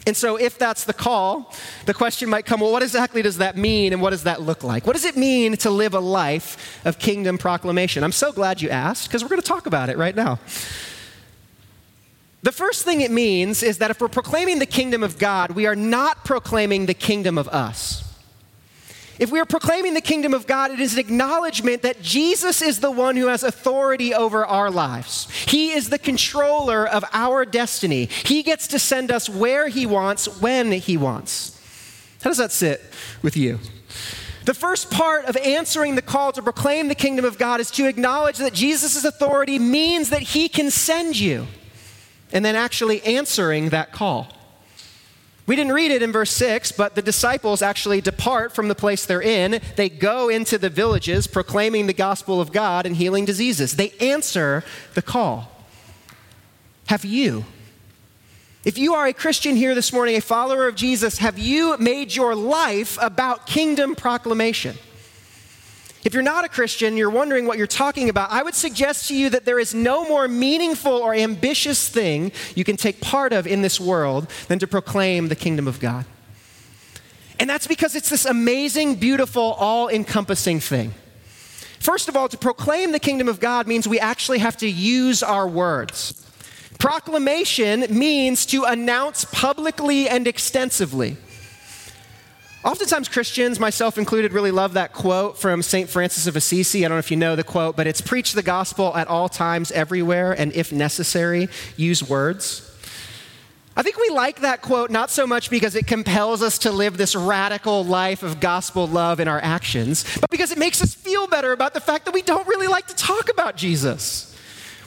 And 0.05 0.17
so, 0.17 0.35
if 0.35 0.57
that's 0.57 0.83
the 0.83 0.93
call, 0.93 1.53
the 1.85 1.93
question 1.93 2.29
might 2.29 2.45
come 2.45 2.59
well, 2.59 2.71
what 2.71 2.83
exactly 2.83 3.21
does 3.21 3.37
that 3.37 3.55
mean 3.55 3.93
and 3.93 4.01
what 4.01 4.09
does 4.09 4.23
that 4.23 4.41
look 4.41 4.63
like? 4.63 4.85
What 4.85 4.93
does 4.93 5.05
it 5.05 5.15
mean 5.15 5.55
to 5.57 5.69
live 5.69 5.93
a 5.93 5.99
life 5.99 6.81
of 6.85 6.99
kingdom 6.99 7.37
proclamation? 7.37 8.03
I'm 8.03 8.11
so 8.11 8.33
glad 8.33 8.61
you 8.61 8.69
asked 8.69 9.07
because 9.07 9.23
we're 9.23 9.29
going 9.29 9.41
to 9.41 9.47
talk 9.47 9.65
about 9.65 9.89
it 9.89 9.97
right 9.97 10.15
now. 10.15 10.39
The 12.41 12.51
first 12.51 12.83
thing 12.83 12.99
it 12.99 13.11
means 13.11 13.63
is 13.63 13.77
that 13.77 13.91
if 13.91 14.01
we're 14.01 14.09
proclaiming 14.09 14.59
the 14.59 14.65
kingdom 14.65 15.03
of 15.03 15.17
God, 15.17 15.51
we 15.51 15.65
are 15.65 15.75
not 15.75 16.25
proclaiming 16.25 16.85
the 16.85 16.93
kingdom 16.93 17.37
of 17.37 17.47
us. 17.47 18.12
If 19.23 19.31
we 19.31 19.39
are 19.39 19.45
proclaiming 19.45 19.93
the 19.93 20.01
kingdom 20.01 20.33
of 20.33 20.45
God, 20.47 20.71
it 20.71 20.81
is 20.81 20.95
an 20.95 20.99
acknowledgement 20.99 21.83
that 21.83 22.01
Jesus 22.01 22.61
is 22.61 22.81
the 22.81 22.91
one 22.91 23.15
who 23.15 23.27
has 23.27 23.41
authority 23.41 24.13
over 24.13 24.45
our 24.45 24.69
lives. 24.69 25.29
He 25.47 25.71
is 25.71 25.89
the 25.89 25.97
controller 25.97 26.85
of 26.85 27.05
our 27.13 27.45
destiny. 27.45 28.07
He 28.25 28.43
gets 28.43 28.67
to 28.67 28.79
send 28.79 29.11
us 29.11 29.29
where 29.29 29.69
He 29.69 29.85
wants, 29.85 30.41
when 30.41 30.73
He 30.73 30.97
wants. 30.97 31.57
How 32.21 32.31
does 32.31 32.37
that 32.37 32.51
sit 32.51 32.81
with 33.21 33.37
you? 33.37 33.59
The 34.43 34.53
first 34.53 34.91
part 34.91 35.23
of 35.23 35.37
answering 35.37 35.95
the 35.95 36.01
call 36.01 36.33
to 36.33 36.41
proclaim 36.41 36.89
the 36.89 36.93
kingdom 36.93 37.23
of 37.23 37.37
God 37.37 37.61
is 37.61 37.71
to 37.71 37.87
acknowledge 37.87 38.39
that 38.39 38.53
Jesus' 38.53 39.05
authority 39.05 39.57
means 39.57 40.09
that 40.09 40.21
He 40.21 40.49
can 40.49 40.69
send 40.69 41.17
you, 41.17 41.47
and 42.33 42.43
then 42.43 42.57
actually 42.57 43.01
answering 43.03 43.69
that 43.69 43.93
call. 43.93 44.27
We 45.45 45.57
didn't 45.57 45.73
read 45.73 45.91
it 45.91 46.01
in 46.01 46.13
verse 46.13 46.31
6, 46.31 46.71
but 46.71 46.95
the 46.95 47.01
disciples 47.01 47.61
actually 47.61 47.99
depart 47.99 48.53
from 48.53 48.69
the 48.69 48.75
place 48.75 49.05
they're 49.05 49.21
in. 49.21 49.59
They 49.75 49.89
go 49.89 50.29
into 50.29 50.57
the 50.57 50.69
villages 50.69 51.27
proclaiming 51.27 51.87
the 51.87 51.93
gospel 51.93 52.39
of 52.39 52.53
God 52.53 52.85
and 52.85 52.95
healing 52.95 53.25
diseases. 53.25 53.75
They 53.75 53.91
answer 53.99 54.63
the 54.93 55.01
call. 55.01 55.51
Have 56.87 57.03
you? 57.03 57.43
If 58.63 58.77
you 58.77 58.93
are 58.93 59.07
a 59.07 59.13
Christian 59.13 59.57
here 59.57 59.75
this 59.75 59.91
morning, 59.91 60.15
a 60.15 60.21
follower 60.21 60.67
of 60.67 60.75
Jesus, 60.75 61.17
have 61.17 61.37
you 61.37 61.77
made 61.77 62.15
your 62.15 62.33
life 62.35 62.97
about 63.01 63.45
kingdom 63.45 63.95
proclamation? 63.95 64.77
If 66.05 66.13
you're 66.13 66.23
not 66.23 66.43
a 66.43 66.49
Christian, 66.49 66.97
you're 66.97 67.09
wondering 67.09 67.45
what 67.45 67.57
you're 67.57 67.65
talking 67.65 68.09
about, 68.09 68.29
I 68.29 68.43
would 68.43 68.55
suggest 68.55 69.07
to 69.07 69.15
you 69.15 69.29
that 69.29 69.45
there 69.45 69.57
is 69.57 69.73
no 69.73 70.07
more 70.07 70.27
meaningful 70.27 70.91
or 70.91 71.13
ambitious 71.13 71.87
thing 71.87 72.33
you 72.55 72.65
can 72.65 72.75
take 72.75 72.99
part 72.99 73.31
of 73.31 73.47
in 73.47 73.61
this 73.61 73.79
world 73.79 74.29
than 74.49 74.59
to 74.59 74.67
proclaim 74.67 75.29
the 75.29 75.35
kingdom 75.35 75.67
of 75.67 75.79
God. 75.79 76.05
And 77.39 77.49
that's 77.49 77.67
because 77.67 77.95
it's 77.95 78.09
this 78.09 78.25
amazing, 78.25 78.95
beautiful, 78.95 79.53
all 79.53 79.87
encompassing 79.87 80.59
thing. 80.59 80.93
First 81.79 82.07
of 82.07 82.15
all, 82.15 82.29
to 82.29 82.37
proclaim 82.37 82.91
the 82.91 82.99
kingdom 82.99 83.27
of 83.27 83.39
God 83.39 83.67
means 83.67 83.87
we 83.87 83.99
actually 83.99 84.39
have 84.39 84.57
to 84.57 84.67
use 84.69 85.23
our 85.23 85.47
words. 85.47 86.19
Proclamation 86.79 87.85
means 87.89 88.45
to 88.47 88.63
announce 88.65 89.25
publicly 89.25 90.09
and 90.09 90.27
extensively. 90.27 91.17
Oftentimes, 92.63 93.09
Christians, 93.09 93.59
myself 93.59 93.97
included, 93.97 94.31
really 94.31 94.51
love 94.51 94.73
that 94.73 94.93
quote 94.93 95.37
from 95.37 95.61
St. 95.61 95.89
Francis 95.89 96.27
of 96.27 96.37
Assisi. 96.37 96.85
I 96.85 96.87
don't 96.87 96.95
know 96.95 96.99
if 96.99 97.11
you 97.11 97.17
know 97.17 97.35
the 97.35 97.43
quote, 97.43 97.75
but 97.75 97.87
it's 97.87 97.99
preach 97.99 98.31
the 98.31 98.41
gospel 98.41 98.95
at 98.95 99.09
all 99.09 99.27
times, 99.27 99.69
everywhere, 99.73 100.31
and 100.31 100.53
if 100.53 100.71
necessary, 100.71 101.49
use 101.75 102.07
words. 102.07 102.69
I 103.75 103.81
think 103.81 103.97
we 103.97 104.09
like 104.09 104.41
that 104.41 104.61
quote 104.61 104.91
not 104.91 105.09
so 105.09 105.27
much 105.27 105.49
because 105.49 105.75
it 105.75 105.87
compels 105.87 106.41
us 106.41 106.59
to 106.59 106.71
live 106.71 106.95
this 106.95 107.15
radical 107.17 107.83
life 107.83 108.23
of 108.23 108.39
gospel 108.39 108.87
love 108.87 109.19
in 109.19 109.27
our 109.27 109.41
actions, 109.41 110.05
but 110.21 110.29
because 110.29 110.51
it 110.51 110.57
makes 110.57 110.81
us 110.81 110.93
feel 110.93 111.27
better 111.27 111.51
about 111.51 111.73
the 111.73 111.81
fact 111.81 112.05
that 112.05 112.13
we 112.13 112.21
don't 112.21 112.47
really 112.47 112.67
like 112.67 112.87
to 112.87 112.95
talk 112.95 113.29
about 113.29 113.57
Jesus. 113.57 114.32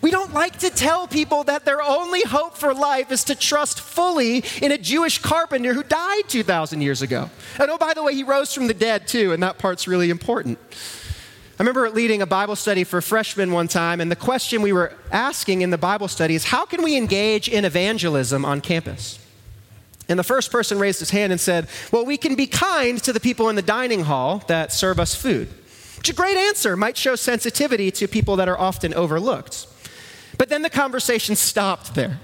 We 0.06 0.12
don't 0.12 0.32
like 0.32 0.60
to 0.60 0.70
tell 0.70 1.08
people 1.08 1.42
that 1.42 1.64
their 1.64 1.82
only 1.82 2.22
hope 2.22 2.56
for 2.56 2.72
life 2.72 3.10
is 3.10 3.24
to 3.24 3.34
trust 3.34 3.80
fully 3.80 4.44
in 4.62 4.70
a 4.70 4.78
Jewish 4.78 5.18
carpenter 5.18 5.74
who 5.74 5.82
died 5.82 6.28
2,000 6.28 6.80
years 6.80 7.02
ago. 7.02 7.28
And 7.58 7.68
oh, 7.72 7.76
by 7.76 7.92
the 7.92 8.04
way, 8.04 8.14
he 8.14 8.22
rose 8.22 8.54
from 8.54 8.68
the 8.68 8.72
dead 8.72 9.08
too, 9.08 9.32
and 9.32 9.42
that 9.42 9.58
part's 9.58 9.88
really 9.88 10.10
important. 10.10 10.60
I 11.58 11.62
remember 11.64 11.90
leading 11.90 12.22
a 12.22 12.26
Bible 12.26 12.54
study 12.54 12.84
for 12.84 13.00
freshmen 13.00 13.50
one 13.50 13.66
time, 13.66 14.00
and 14.00 14.08
the 14.08 14.14
question 14.14 14.62
we 14.62 14.72
were 14.72 14.92
asking 15.10 15.62
in 15.62 15.70
the 15.70 15.76
Bible 15.76 16.06
study 16.06 16.36
is 16.36 16.44
how 16.44 16.66
can 16.66 16.84
we 16.84 16.96
engage 16.96 17.48
in 17.48 17.64
evangelism 17.64 18.44
on 18.44 18.60
campus? 18.60 19.18
And 20.08 20.20
the 20.20 20.22
first 20.22 20.52
person 20.52 20.78
raised 20.78 21.00
his 21.00 21.10
hand 21.10 21.32
and 21.32 21.40
said, 21.40 21.66
Well, 21.90 22.06
we 22.06 22.16
can 22.16 22.36
be 22.36 22.46
kind 22.46 23.02
to 23.02 23.12
the 23.12 23.18
people 23.18 23.48
in 23.48 23.56
the 23.56 23.60
dining 23.60 24.04
hall 24.04 24.44
that 24.46 24.72
serve 24.72 25.00
us 25.00 25.16
food 25.16 25.48
Which 25.96 26.10
a 26.10 26.14
great 26.14 26.36
answer 26.36 26.76
might 26.76 26.96
show 26.96 27.16
sensitivity 27.16 27.90
to 27.90 28.06
people 28.06 28.36
that 28.36 28.48
are 28.48 28.56
often 28.56 28.94
overlooked. 28.94 29.66
But 30.38 30.48
then 30.48 30.62
the 30.62 30.70
conversation 30.70 31.36
stopped 31.36 31.94
there. 31.94 32.18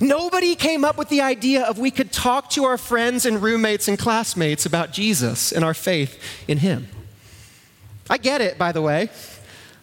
Nobody 0.00 0.54
came 0.54 0.84
up 0.84 0.96
with 0.96 1.08
the 1.08 1.22
idea 1.22 1.64
of 1.64 1.78
we 1.78 1.90
could 1.90 2.12
talk 2.12 2.50
to 2.50 2.64
our 2.64 2.78
friends 2.78 3.26
and 3.26 3.42
roommates 3.42 3.88
and 3.88 3.98
classmates 3.98 4.64
about 4.64 4.92
Jesus 4.92 5.50
and 5.50 5.64
our 5.64 5.74
faith 5.74 6.22
in 6.46 6.58
Him. 6.58 6.88
I 8.08 8.16
get 8.18 8.40
it, 8.40 8.58
by 8.58 8.72
the 8.72 8.80
way. 8.80 9.10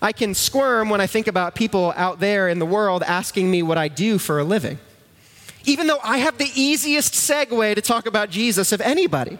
I 0.01 0.11
can 0.11 0.33
squirm 0.33 0.89
when 0.89 1.01
I 1.01 1.07
think 1.07 1.27
about 1.27 1.55
people 1.55 1.93
out 1.95 2.19
there 2.19 2.47
in 2.47 2.59
the 2.59 2.65
world 2.65 3.03
asking 3.03 3.49
me 3.49 3.61
what 3.63 3.77
I 3.77 3.87
do 3.87 4.17
for 4.17 4.39
a 4.39 4.43
living, 4.43 4.77
even 5.65 5.87
though 5.87 5.99
I 6.03 6.19
have 6.19 6.37
the 6.37 6.51
easiest 6.53 7.13
segue 7.13 7.75
to 7.75 7.81
talk 7.81 8.05
about 8.05 8.29
Jesus 8.29 8.71
of 8.71 8.81
anybody. 8.81 9.37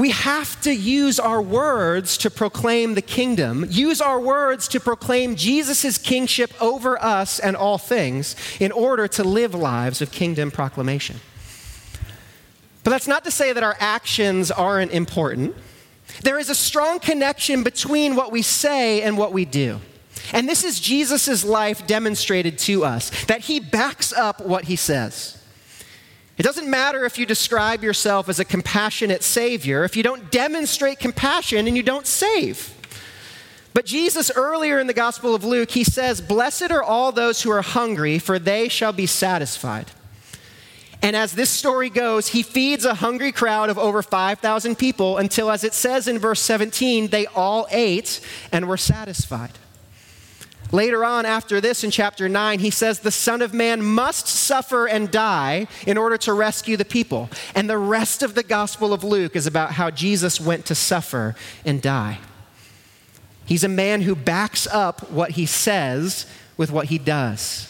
We 0.00 0.12
have 0.12 0.58
to 0.62 0.74
use 0.74 1.20
our 1.20 1.42
words 1.42 2.16
to 2.18 2.30
proclaim 2.30 2.94
the 2.94 3.02
kingdom, 3.02 3.66
use 3.68 4.00
our 4.00 4.18
words 4.18 4.66
to 4.68 4.80
proclaim 4.80 5.36
Jesus' 5.36 5.98
kingship 5.98 6.54
over 6.58 6.98
us 7.02 7.38
and 7.38 7.54
all 7.54 7.76
things 7.76 8.34
in 8.58 8.72
order 8.72 9.06
to 9.08 9.22
live 9.22 9.54
lives 9.54 10.00
of 10.00 10.10
kingdom 10.10 10.50
proclamation. 10.50 11.20
But 12.82 12.92
that's 12.92 13.08
not 13.08 13.24
to 13.24 13.30
say 13.30 13.52
that 13.52 13.62
our 13.62 13.76
actions 13.78 14.50
aren't 14.50 14.92
important. 14.92 15.54
There 16.22 16.38
is 16.38 16.48
a 16.48 16.54
strong 16.54 16.98
connection 16.98 17.62
between 17.62 18.16
what 18.16 18.32
we 18.32 18.40
say 18.40 19.02
and 19.02 19.18
what 19.18 19.34
we 19.34 19.44
do. 19.44 19.80
And 20.32 20.48
this 20.48 20.64
is 20.64 20.80
Jesus' 20.80 21.44
life 21.44 21.86
demonstrated 21.86 22.58
to 22.60 22.86
us, 22.86 23.10
that 23.26 23.42
he 23.42 23.60
backs 23.60 24.14
up 24.14 24.40
what 24.40 24.64
he 24.64 24.76
says. 24.76 25.36
It 26.40 26.44
doesn't 26.44 26.70
matter 26.70 27.04
if 27.04 27.18
you 27.18 27.26
describe 27.26 27.84
yourself 27.84 28.26
as 28.30 28.40
a 28.40 28.46
compassionate 28.46 29.22
Savior 29.22 29.84
if 29.84 29.94
you 29.94 30.02
don't 30.02 30.30
demonstrate 30.30 30.98
compassion 30.98 31.66
and 31.66 31.76
you 31.76 31.82
don't 31.82 32.06
save. 32.06 32.74
But 33.74 33.84
Jesus, 33.84 34.30
earlier 34.34 34.78
in 34.78 34.86
the 34.86 34.94
Gospel 34.94 35.34
of 35.34 35.44
Luke, 35.44 35.72
he 35.72 35.84
says, 35.84 36.22
Blessed 36.22 36.70
are 36.70 36.82
all 36.82 37.12
those 37.12 37.42
who 37.42 37.50
are 37.50 37.60
hungry, 37.60 38.18
for 38.18 38.38
they 38.38 38.68
shall 38.68 38.94
be 38.94 39.04
satisfied. 39.04 39.90
And 41.02 41.14
as 41.14 41.34
this 41.34 41.50
story 41.50 41.90
goes, 41.90 42.28
he 42.28 42.42
feeds 42.42 42.86
a 42.86 42.94
hungry 42.94 43.32
crowd 43.32 43.68
of 43.68 43.78
over 43.78 44.00
5,000 44.00 44.78
people 44.78 45.18
until, 45.18 45.50
as 45.50 45.62
it 45.62 45.74
says 45.74 46.08
in 46.08 46.18
verse 46.18 46.40
17, 46.40 47.08
they 47.08 47.26
all 47.26 47.66
ate 47.70 48.18
and 48.50 48.66
were 48.66 48.78
satisfied. 48.78 49.52
Later 50.72 51.04
on, 51.04 51.26
after 51.26 51.60
this 51.60 51.82
in 51.82 51.90
chapter 51.90 52.28
9, 52.28 52.60
he 52.60 52.70
says, 52.70 53.00
The 53.00 53.10
Son 53.10 53.42
of 53.42 53.52
Man 53.52 53.82
must 53.82 54.28
suffer 54.28 54.86
and 54.86 55.10
die 55.10 55.66
in 55.86 55.98
order 55.98 56.16
to 56.18 56.32
rescue 56.32 56.76
the 56.76 56.84
people. 56.84 57.28
And 57.54 57.68
the 57.68 57.78
rest 57.78 58.22
of 58.22 58.34
the 58.34 58.44
Gospel 58.44 58.92
of 58.92 59.02
Luke 59.02 59.34
is 59.34 59.46
about 59.46 59.72
how 59.72 59.90
Jesus 59.90 60.40
went 60.40 60.66
to 60.66 60.74
suffer 60.74 61.34
and 61.64 61.82
die. 61.82 62.18
He's 63.46 63.64
a 63.64 63.68
man 63.68 64.02
who 64.02 64.14
backs 64.14 64.68
up 64.68 65.10
what 65.10 65.32
he 65.32 65.44
says 65.44 66.26
with 66.56 66.70
what 66.70 66.86
he 66.86 66.98
does. 66.98 67.66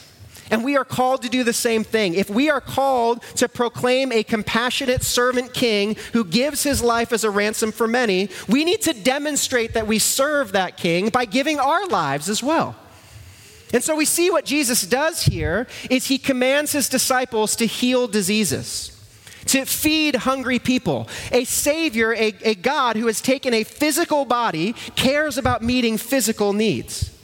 And 0.50 0.64
we 0.64 0.76
are 0.76 0.84
called 0.84 1.22
to 1.22 1.28
do 1.28 1.44
the 1.44 1.52
same 1.52 1.84
thing. 1.84 2.14
If 2.14 2.28
we 2.28 2.50
are 2.50 2.60
called 2.60 3.22
to 3.36 3.48
proclaim 3.48 4.12
a 4.12 4.24
compassionate 4.24 5.02
servant 5.02 5.54
king 5.54 5.96
who 6.12 6.24
gives 6.24 6.64
his 6.64 6.82
life 6.82 7.12
as 7.12 7.24
a 7.24 7.30
ransom 7.30 7.72
for 7.72 7.86
many, 7.86 8.28
we 8.48 8.64
need 8.64 8.82
to 8.82 8.92
demonstrate 8.92 9.74
that 9.74 9.86
we 9.86 9.98
serve 9.98 10.52
that 10.52 10.76
king 10.76 11.08
by 11.08 11.24
giving 11.24 11.58
our 11.60 11.86
lives 11.86 12.28
as 12.28 12.42
well. 12.42 12.74
And 13.72 13.84
so 13.84 13.94
we 13.94 14.04
see 14.04 14.30
what 14.30 14.44
Jesus 14.44 14.82
does 14.82 15.22
here 15.22 15.66
is 15.88 16.06
he 16.06 16.18
commands 16.18 16.72
his 16.72 16.88
disciples 16.88 17.54
to 17.56 17.66
heal 17.66 18.08
diseases, 18.08 18.96
to 19.46 19.64
feed 19.64 20.16
hungry 20.16 20.58
people. 20.58 21.08
A 21.30 21.44
savior, 21.44 22.12
a, 22.14 22.34
a 22.42 22.54
God 22.56 22.96
who 22.96 23.06
has 23.06 23.20
taken 23.20 23.54
a 23.54 23.64
physical 23.64 24.24
body, 24.24 24.72
cares 24.96 25.38
about 25.38 25.62
meeting 25.62 25.98
physical 25.98 26.52
needs. 26.52 27.16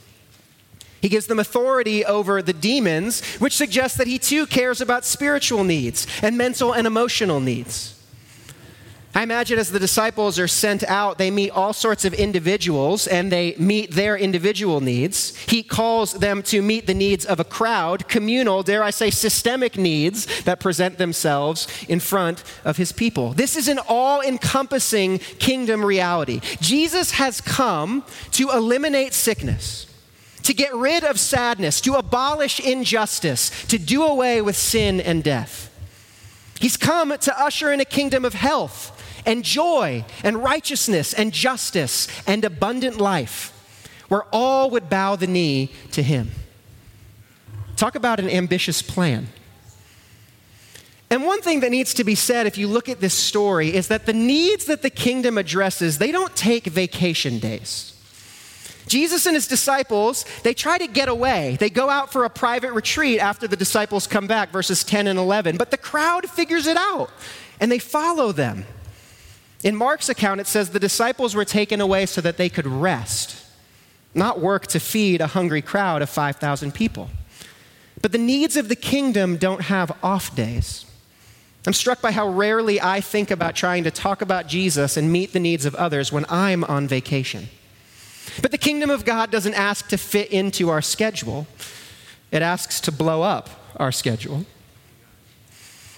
He 1.01 1.09
gives 1.09 1.27
them 1.27 1.39
authority 1.39 2.03
over 2.05 2.41
the 2.41 2.53
demons, 2.53 3.23
which 3.35 3.55
suggests 3.55 3.97
that 3.97 4.07
he 4.07 4.17
too 4.17 4.47
cares 4.47 4.81
about 4.81 5.05
spiritual 5.05 5.63
needs 5.63 6.07
and 6.23 6.37
mental 6.37 6.73
and 6.73 6.87
emotional 6.87 7.39
needs. 7.39 7.96
I 9.17 9.23
imagine 9.23 9.57
as 9.57 9.71
the 9.71 9.79
disciples 9.79 10.37
are 10.37 10.47
sent 10.47 10.83
out, 10.83 11.17
they 11.17 11.31
meet 11.31 11.49
all 11.49 11.73
sorts 11.73 12.05
of 12.05 12.13
individuals 12.13 13.07
and 13.07 13.31
they 13.31 13.55
meet 13.57 13.89
their 13.93 14.15
individual 14.15 14.79
needs. 14.79 15.35
He 15.47 15.63
calls 15.63 16.13
them 16.13 16.43
to 16.43 16.61
meet 16.61 16.85
the 16.85 16.93
needs 16.93 17.25
of 17.25 17.39
a 17.39 17.43
crowd, 17.43 18.07
communal, 18.07 18.61
dare 18.61 18.83
I 18.83 18.91
say, 18.91 19.09
systemic 19.09 19.75
needs 19.75 20.43
that 20.43 20.59
present 20.59 20.99
themselves 20.99 21.67
in 21.89 21.99
front 21.99 22.43
of 22.63 22.77
his 22.77 22.91
people. 22.91 23.33
This 23.33 23.55
is 23.55 23.67
an 23.67 23.79
all 23.87 24.21
encompassing 24.21 25.17
kingdom 25.17 25.83
reality. 25.83 26.39
Jesus 26.61 27.09
has 27.13 27.41
come 27.41 28.03
to 28.33 28.51
eliminate 28.51 29.15
sickness, 29.15 29.91
to 30.43 30.53
get 30.53 30.75
rid 30.75 31.03
of 31.03 31.19
sadness, 31.19 31.81
to 31.81 31.95
abolish 31.95 32.59
injustice, 32.59 33.49
to 33.65 33.79
do 33.79 34.03
away 34.03 34.43
with 34.43 34.55
sin 34.55 35.01
and 35.01 35.23
death. 35.23 35.73
He's 36.59 36.77
come 36.77 37.17
to 37.17 37.41
usher 37.41 37.71
in 37.71 37.79
a 37.79 37.85
kingdom 37.85 38.23
of 38.23 38.35
health 38.35 38.93
and 39.27 39.43
joy 39.43 40.03
and 40.23 40.41
righteousness 40.41 41.13
and 41.13 41.31
justice 41.31 42.07
and 42.25 42.43
abundant 42.43 42.97
life, 42.97 43.53
where 44.07 44.23
all 44.31 44.71
would 44.71 44.89
bow 44.89 45.15
the 45.15 45.27
knee 45.27 45.71
to 45.91 46.01
him. 46.01 46.31
Talk 47.75 47.93
about 47.93 48.19
an 48.19 48.29
ambitious 48.29 48.81
plan. 48.81 49.27
And 51.09 51.23
one 51.23 51.41
thing 51.41 51.59
that 51.59 51.71
needs 51.71 51.93
to 51.95 52.03
be 52.03 52.15
said 52.15 52.47
if 52.47 52.57
you 52.57 52.67
look 52.67 52.89
at 52.89 52.99
this 52.99 53.13
story 53.13 53.73
is 53.73 53.87
that 53.89 54.05
the 54.05 54.13
needs 54.13 54.65
that 54.65 54.81
the 54.81 54.89
kingdom 54.89 55.37
addresses, 55.37 55.99
they 55.99 56.11
don't 56.11 56.35
take 56.35 56.65
vacation 56.65 57.39
days. 57.39 57.93
Jesus 58.87 59.25
and 59.25 59.35
his 59.35 59.47
disciples, 59.47 60.25
they 60.43 60.53
try 60.53 60.77
to 60.77 60.87
get 60.87 61.09
away. 61.09 61.57
They 61.59 61.69
go 61.69 61.89
out 61.89 62.11
for 62.11 62.23
a 62.23 62.29
private 62.29 62.71
retreat 62.71 63.19
after 63.19 63.47
the 63.47 63.57
disciples 63.57 64.07
come 64.07 64.27
back, 64.27 64.51
verses 64.51 64.83
10 64.83 65.07
and 65.07 65.19
11. 65.19 65.57
But 65.57 65.71
the 65.71 65.77
crowd 65.77 66.29
figures 66.29 66.67
it 66.67 66.77
out 66.77 67.09
and 67.59 67.71
they 67.71 67.79
follow 67.79 68.31
them. 68.31 68.65
In 69.63 69.75
Mark's 69.75 70.09
account, 70.09 70.39
it 70.39 70.47
says 70.47 70.69
the 70.69 70.79
disciples 70.79 71.35
were 71.35 71.45
taken 71.45 71.81
away 71.81 72.05
so 72.05 72.21
that 72.21 72.37
they 72.37 72.49
could 72.49 72.67
rest, 72.67 73.43
not 74.13 74.39
work 74.39 74.67
to 74.67 74.79
feed 74.79 75.21
a 75.21 75.27
hungry 75.27 75.61
crowd 75.61 76.01
of 76.01 76.09
5,000 76.09 76.73
people. 76.73 77.09
But 78.01 78.11
the 78.11 78.17
needs 78.19 78.55
of 78.55 78.69
the 78.69 78.75
kingdom 78.75 79.37
don't 79.37 79.63
have 79.63 79.91
off 80.03 80.35
days. 80.35 80.85
I'm 81.65 81.73
struck 81.73 82.01
by 82.01 82.11
how 82.11 82.29
rarely 82.29 82.79
I 82.79 83.01
think 83.01 83.31
about 83.31 83.55
trying 83.55 83.83
to 83.83 83.91
talk 83.91 84.21
about 84.21 84.47
Jesus 84.47 84.95
and 84.95 85.11
meet 85.11 85.33
the 85.33 85.39
needs 85.39 85.65
of 85.65 85.75
others 85.75 86.11
when 86.11 86.25
I'm 86.29 86.63
on 86.63 86.87
vacation. 86.87 87.49
But 88.41 88.51
the 88.51 88.57
kingdom 88.57 88.89
of 88.89 89.03
God 89.03 89.31
doesn't 89.31 89.55
ask 89.55 89.87
to 89.89 89.97
fit 89.97 90.31
into 90.31 90.69
our 90.69 90.81
schedule, 90.81 91.47
it 92.31 92.41
asks 92.41 92.79
to 92.81 92.91
blow 92.91 93.23
up 93.23 93.49
our 93.77 93.91
schedule. 93.91 94.45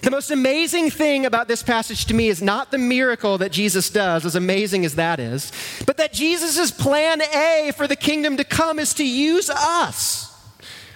The 0.01 0.11
most 0.11 0.31
amazing 0.31 0.91
thing 0.91 1.25
about 1.25 1.47
this 1.47 1.61
passage 1.61 2.05
to 2.05 2.13
me 2.13 2.29
is 2.29 2.41
not 2.41 2.71
the 2.71 2.77
miracle 2.77 3.37
that 3.39 3.51
Jesus 3.51 3.89
does, 3.89 4.25
as 4.25 4.35
amazing 4.35 4.85
as 4.85 4.95
that 4.95 5.19
is, 5.19 5.51
but 5.85 5.97
that 5.97 6.13
Jesus' 6.13 6.71
plan 6.71 7.21
A 7.21 7.71
for 7.75 7.85
the 7.85 7.97
kingdom 7.97 8.37
to 8.37 8.45
come 8.45 8.79
is 8.79 8.93
to 8.95 9.05
use 9.05 9.49
us. 9.49 10.25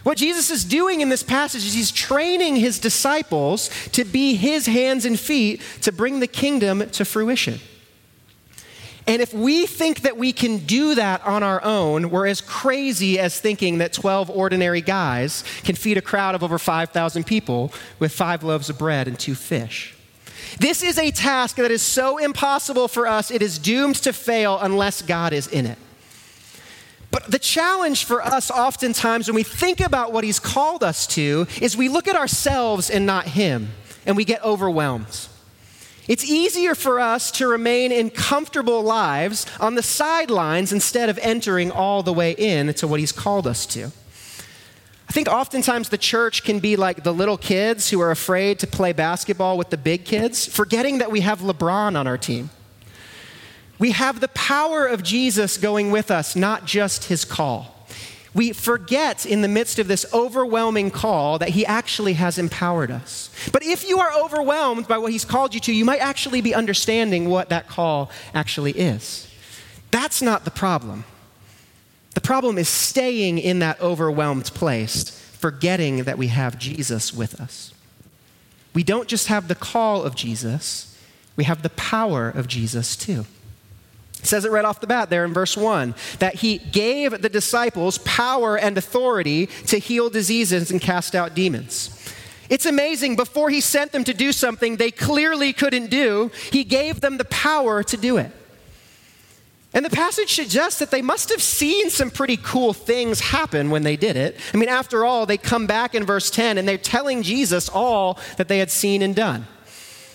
What 0.04 0.18
Jesus 0.18 0.50
is 0.50 0.66
doing 0.66 1.02
in 1.02 1.10
this 1.10 1.24
passage 1.24 1.66
is 1.66 1.74
he's 1.74 1.92
training 1.92 2.58
his 2.58 2.80
disciples 2.80 3.70
to 3.92 4.04
be 4.04 4.36
his 4.36 4.66
hands 4.66 5.06
and 5.06 5.20
feet 5.20 5.62
to 5.82 5.92
bring 5.92 6.20
the 6.20 6.28
kingdom 6.28 6.90
to 6.92 7.06
fruition. 7.06 7.60
And 9.06 9.22
if 9.22 9.34
we 9.34 9.66
think 9.66 10.02
that 10.02 10.18
we 10.18 10.32
can 10.32 10.60
do 10.60 10.96
that 10.96 11.26
on 11.26 11.44
our 11.44 11.62
own, 11.64 12.10
we're 12.10 12.28
as 12.28 12.40
crazy 12.40 13.20
as 13.20 13.40
thinking 13.40 13.80
that 13.80 13.92
12 13.92 14.30
ordinary 14.30 14.82
guys 14.82 15.44
can 15.64 15.76
feed 15.76 15.98
a 15.98 16.02
crowd 16.02 16.36
of 16.36 16.44
over 16.44 16.58
5,000 16.58 17.26
people 17.26 17.74
with 18.00 18.14
five 18.14 18.44
loaves 18.44 18.70
of 18.70 18.78
bread 18.78 19.08
and 19.08 19.20
two 19.20 19.36
fish. 19.36 19.96
This 20.60 20.84
is 20.84 20.98
a 20.98 21.12
task 21.12 21.58
that 21.58 21.72
is 21.72 21.82
so 21.82 22.18
impossible 22.18 22.88
for 22.88 23.08
us, 23.08 23.32
it 23.32 23.42
is 23.42 23.58
doomed 23.58 23.96
to 23.98 24.14
fail 24.14 24.60
unless 24.60 25.02
God 25.02 25.34
is 25.34 25.48
in 25.48 25.66
it. 25.66 25.78
But 27.12 27.30
the 27.30 27.40
challenge 27.40 28.06
for 28.06 28.24
us, 28.24 28.50
oftentimes, 28.50 29.28
when 29.28 29.36
we 29.36 29.44
think 29.44 29.82
about 29.82 30.12
what 30.12 30.24
He's 30.24 30.40
called 30.40 30.84
us 30.84 31.06
to, 31.08 31.46
is 31.62 31.78
we 31.78 31.90
look 31.90 32.08
at 32.08 32.16
ourselves 32.16 32.90
and 32.90 33.06
not 33.06 33.28
Him, 33.28 33.70
and 34.06 34.18
we 34.18 34.26
get 34.26 34.44
overwhelmed. 34.44 35.28
It's 36.08 36.26
easier 36.26 36.76
for 36.76 37.00
us 37.00 37.32
to 37.32 37.48
remain 37.48 37.92
in 37.92 38.10
comfortable 38.10 38.84
lives 38.84 39.46
on 39.60 39.76
the 39.76 39.84
sidelines 39.84 40.74
instead 40.74 41.10
of 41.10 41.18
entering 41.22 41.72
all 41.72 42.04
the 42.04 42.12
way 42.12 42.32
in 42.32 42.74
to 42.76 42.88
what 42.88 43.00
he's 43.00 43.14
called 43.14 43.48
us 43.48 43.66
to. 43.68 43.92
I 45.08 45.14
think 45.14 45.28
oftentimes 45.28 45.90
the 45.90 45.98
church 45.98 46.44
can 46.44 46.60
be 46.60 46.76
like 46.76 47.04
the 47.04 47.14
little 47.14 47.38
kids 47.38 47.90
who 47.90 48.02
are 48.02 48.12
afraid 48.12 48.60
to 48.60 48.68
play 48.68 48.92
basketball 48.92 49.58
with 49.58 49.70
the 49.70 49.78
big 49.78 50.06
kids, 50.06 50.46
forgetting 50.46 50.98
that 50.98 51.12
we 51.12 51.22
have 51.22 51.40
LeBron 51.40 51.98
on 51.98 52.08
our 52.08 52.18
team. 52.18 52.50
We 53.80 53.92
have 53.92 54.20
the 54.20 54.30
power 54.30 54.86
of 54.86 55.04
Jesus 55.04 55.58
going 55.58 55.92
with 55.92 56.12
us, 56.12 56.36
not 56.36 56.66
just 56.66 57.06
his 57.06 57.26
call 57.26 57.73
we 58.34 58.52
forget 58.52 59.26
in 59.26 59.42
the 59.42 59.48
midst 59.48 59.78
of 59.78 59.88
this 59.88 60.06
overwhelming 60.14 60.90
call 60.90 61.38
that 61.40 61.50
He 61.50 61.66
actually 61.66 62.14
has 62.14 62.38
empowered 62.38 62.90
us. 62.90 63.30
But 63.52 63.64
if 63.64 63.88
you 63.88 64.00
are 64.00 64.12
overwhelmed 64.24 64.88
by 64.88 64.98
what 64.98 65.12
He's 65.12 65.26
called 65.26 65.54
you 65.54 65.60
to, 65.62 65.74
you 65.74 65.86
might 65.86 66.00
actually 66.00 66.42
be 66.42 66.56
understanding 66.56 67.30
what 67.30 67.50
that 67.50 67.68
call 67.68 68.10
actually 68.34 68.72
is. 68.72 69.30
That's 69.92 70.22
not 70.22 70.46
the 70.46 70.52
problem. 70.52 71.06
The 72.16 72.22
problem 72.22 72.58
is 72.58 72.70
staying 72.70 73.38
in 73.38 73.60
that 73.60 73.80
overwhelmed 73.80 74.46
place, 74.46 75.10
forgetting 75.34 76.04
that 76.04 76.18
we 76.18 76.28
have 76.28 76.58
Jesus 76.58 77.14
with 77.14 77.40
us. 77.40 77.74
We 78.74 78.84
don't 78.84 79.08
just 79.08 79.28
have 79.28 79.48
the 79.48 79.56
call 79.56 80.04
of 80.04 80.16
Jesus, 80.16 80.98
we 81.36 81.44
have 81.44 81.62
the 81.62 81.70
power 81.70 82.30
of 82.30 82.48
Jesus 82.48 82.96
too. 82.96 83.26
It 84.24 84.28
says 84.28 84.46
it 84.46 84.52
right 84.52 84.64
off 84.64 84.80
the 84.80 84.88
bat 84.88 85.10
there 85.10 85.26
in 85.26 85.34
verse 85.34 85.58
1 85.58 85.94
that 86.20 86.36
he 86.36 86.58
gave 86.58 87.22
the 87.22 87.28
disciples 87.28 87.98
power 88.00 88.58
and 88.58 88.78
authority 88.78 89.48
to 89.68 89.78
heal 89.78 90.10
diseases 90.10 90.72
and 90.72 90.80
cast 90.80 91.14
out 91.14 91.36
demons. 91.36 91.90
It's 92.50 92.66
amazing, 92.66 93.18
before 93.18 93.50
he 93.50 93.60
sent 93.60 93.92
them 93.92 94.06
to 94.06 94.14
do 94.14 94.32
something 94.32 94.78
they 94.78 94.92
clearly 94.92 95.52
couldn't 95.52 95.90
do, 95.90 96.32
he 96.54 96.64
gave 96.64 97.02
them 97.02 97.18
the 97.18 97.26
power 97.26 97.84
to 97.84 97.98
do 97.98 98.16
it. 98.16 98.32
And 99.74 99.84
the 99.84 99.90
passage 99.90 100.34
suggests 100.34 100.80
that 100.80 100.90
they 100.90 101.02
must 101.02 101.28
have 101.30 101.42
seen 101.42 101.90
some 101.90 102.10
pretty 102.10 102.38
cool 102.38 102.72
things 102.72 103.20
happen 103.20 103.72
when 103.72 103.84
they 103.84 103.98
did 103.98 104.16
it. 104.16 104.40
I 104.54 104.58
mean, 104.58 104.70
after 104.70 105.04
all, 105.04 105.26
they 105.26 105.38
come 105.38 105.68
back 105.68 105.96
in 105.96 106.06
verse 106.06 106.30
10 106.32 106.58
and 106.58 106.66
they're 106.66 106.78
telling 106.78 107.24
Jesus 107.24 107.68
all 107.68 108.20
that 108.38 108.48
they 108.48 108.60
had 108.60 108.72
seen 108.72 109.02
and 109.02 109.14
done. 109.14 109.48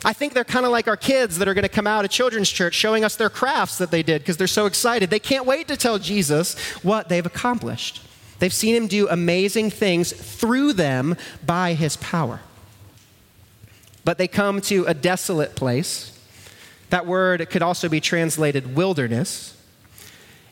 I 0.05 0.13
think 0.13 0.33
they're 0.33 0.45
kind 0.45 0.65
of 0.65 0.71
like 0.71 0.87
our 0.87 0.97
kids 0.97 1.39
that 1.39 1.49
are 1.49 1.55
going 1.55 1.65
to 1.65 1.69
come 1.69 1.87
out 1.87 2.05
of 2.05 2.11
children's 2.11 2.49
church 2.49 2.75
showing 2.75 3.05
us 3.05 3.17
their 3.17 3.31
crafts 3.31 3.79
that 3.79 3.91
they 3.91 4.03
did 4.03 4.23
because 4.23 4.37
they're 4.37 4.47
so 4.47 4.67
excited. 4.67 5.11
They 5.11 5.19
can't 5.19 5.45
wait 5.45 5.69
to 5.69 5.77
tell 5.77 5.99
Jesus 5.99 6.57
what 6.85 7.09
they've 7.09 7.27
accomplished. 7.27 8.03
They've 8.39 8.53
seen 8.53 8.77
him 8.77 8.87
do 8.87 9.09
amazing 9.09 9.71
things 9.71 10.13
through 10.13 10.75
them 10.75 11.17
by 11.45 11.75
his 11.75 11.97
power. 11.97 12.41
But 14.05 14.19
they 14.19 14.29
come 14.29 14.61
to 14.63 14.85
a 14.85 14.95
desolate 14.95 15.57
place. 15.57 16.19
That 16.91 17.05
word 17.05 17.51
could 17.51 17.63
also 17.63 17.89
be 17.89 18.01
translated 18.01 18.77
wilderness. 18.77 19.57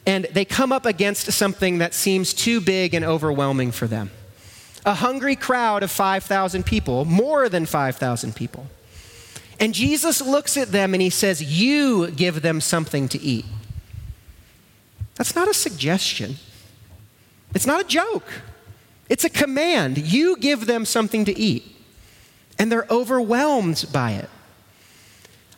And 0.04 0.24
they 0.32 0.44
come 0.44 0.72
up 0.72 0.84
against 0.84 1.32
something 1.32 1.78
that 1.78 1.94
seems 1.94 2.34
too 2.34 2.60
big 2.60 2.94
and 2.94 3.04
overwhelming 3.04 3.70
for 3.70 3.86
them. 3.86 4.10
A 4.84 4.94
hungry 4.94 5.36
crowd 5.36 5.82
of 5.82 5.90
5,000 5.90 6.66
people, 6.66 7.04
more 7.04 7.48
than 7.48 7.66
5,000 7.66 8.34
people. 8.36 8.66
And 9.58 9.72
Jesus 9.72 10.20
looks 10.20 10.56
at 10.56 10.72
them 10.72 10.94
and 10.94 11.02
he 11.02 11.10
says, 11.10 11.42
You 11.42 12.10
give 12.10 12.42
them 12.42 12.60
something 12.60 13.08
to 13.08 13.20
eat. 13.20 13.46
That's 15.14 15.34
not 15.34 15.48
a 15.48 15.54
suggestion, 15.54 16.36
it's 17.54 17.66
not 17.66 17.80
a 17.80 17.84
joke. 17.84 18.28
It's 19.08 19.22
a 19.22 19.30
command. 19.30 19.98
You 19.98 20.36
give 20.36 20.66
them 20.66 20.84
something 20.84 21.24
to 21.26 21.38
eat. 21.38 21.76
And 22.58 22.72
they're 22.72 22.88
overwhelmed 22.90 23.86
by 23.92 24.14
it. 24.14 24.28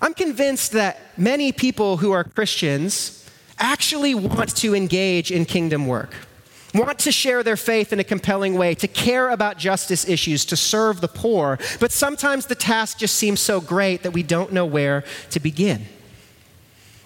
I'm 0.02 0.12
convinced 0.12 0.72
that 0.72 1.00
many 1.16 1.50
people 1.52 1.96
who 1.96 2.12
are 2.12 2.24
Christians 2.24 3.26
actually 3.58 4.14
want 4.14 4.54
to 4.56 4.74
engage 4.74 5.30
in 5.30 5.46
kingdom 5.46 5.86
work 5.86 6.14
want 6.78 6.98
to 7.00 7.12
share 7.12 7.42
their 7.42 7.56
faith 7.56 7.92
in 7.92 8.00
a 8.00 8.04
compelling 8.04 8.56
way, 8.56 8.74
to 8.76 8.88
care 8.88 9.30
about 9.30 9.58
justice 9.58 10.08
issues, 10.08 10.44
to 10.46 10.56
serve 10.56 11.00
the 11.00 11.08
poor, 11.08 11.58
but 11.80 11.92
sometimes 11.92 12.46
the 12.46 12.54
task 12.54 12.98
just 12.98 13.16
seems 13.16 13.40
so 13.40 13.60
great 13.60 14.02
that 14.02 14.12
we 14.12 14.22
don't 14.22 14.52
know 14.52 14.66
where 14.66 15.04
to 15.30 15.40
begin. 15.40 15.86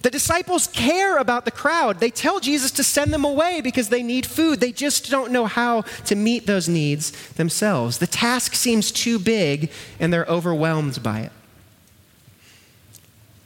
The 0.02 0.10
disciples 0.10 0.66
care 0.66 1.16
about 1.16 1.44
the 1.44 1.52
crowd. 1.52 2.00
They 2.00 2.10
tell 2.10 2.40
Jesus 2.40 2.72
to 2.72 2.84
send 2.84 3.12
them 3.12 3.24
away 3.24 3.60
because 3.60 3.88
they 3.88 4.02
need 4.02 4.26
food. 4.26 4.58
They 4.58 4.72
just 4.72 5.08
don't 5.10 5.30
know 5.30 5.46
how 5.46 5.82
to 6.06 6.16
meet 6.16 6.46
those 6.46 6.68
needs 6.68 7.12
themselves. 7.34 7.98
The 7.98 8.08
task 8.08 8.54
seems 8.54 8.90
too 8.90 9.20
big 9.20 9.70
and 10.00 10.12
they're 10.12 10.26
overwhelmed 10.26 11.00
by 11.04 11.20
it. 11.20 11.32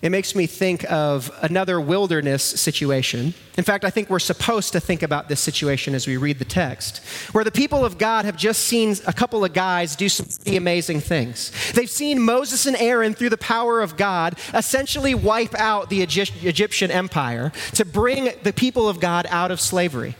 It 0.02 0.10
makes 0.10 0.34
me 0.34 0.46
think 0.46 0.84
of 0.92 1.30
another 1.40 1.80
wilderness 1.80 2.42
situation. 2.42 3.32
In 3.56 3.64
fact, 3.64 3.82
I 3.82 3.90
think 3.90 4.10
we're 4.10 4.18
supposed 4.18 4.72
to 4.72 4.80
think 4.80 5.02
about 5.02 5.28
this 5.28 5.40
situation 5.40 5.94
as 5.94 6.06
we 6.06 6.18
read 6.18 6.38
the 6.38 6.44
text, 6.44 6.98
where 7.32 7.44
the 7.44 7.50
people 7.50 7.82
of 7.82 7.96
God 7.96 8.26
have 8.26 8.36
just 8.36 8.64
seen 8.64 8.94
a 9.06 9.12
couple 9.12 9.42
of 9.42 9.54
guys 9.54 9.96
do 9.96 10.10
some 10.10 10.26
pretty 10.26 10.58
amazing 10.58 11.00
things. 11.00 11.50
They've 11.72 11.88
seen 11.88 12.20
Moses 12.20 12.66
and 12.66 12.76
Aaron, 12.76 13.14
through 13.14 13.30
the 13.30 13.38
power 13.38 13.80
of 13.80 13.96
God, 13.96 14.38
essentially 14.52 15.14
wipe 15.14 15.54
out 15.54 15.88
the 15.88 16.02
Egyptian 16.02 16.90
empire 16.90 17.50
to 17.72 17.84
bring 17.86 18.30
the 18.42 18.52
people 18.52 18.90
of 18.90 19.00
God 19.00 19.26
out 19.30 19.50
of 19.50 19.60
slavery. 19.60 20.14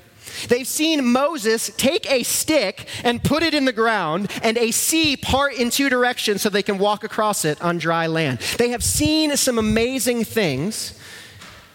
They've 0.49 0.67
seen 0.67 1.05
Moses 1.05 1.71
take 1.77 2.11
a 2.11 2.23
stick 2.23 2.87
and 3.05 3.23
put 3.23 3.43
it 3.43 3.55
in 3.55 3.65
the 3.65 3.73
ground 3.73 4.31
and 4.43 4.57
a 4.59 4.71
sea 4.71 5.17
part 5.17 5.55
in 5.55 5.71
two 5.71 5.89
directions 5.89 6.43
so 6.43 6.49
they 6.49 6.63
can 6.63 6.79
walk 6.79 7.05
across 7.05 7.45
it 7.45 7.61
on 7.63 7.79
dry 7.79 8.07
land. 8.07 8.39
They 8.59 8.71
have 8.71 8.85
seen 8.85 9.37
some 9.37 9.59
amazing 9.59 10.25
things 10.25 10.99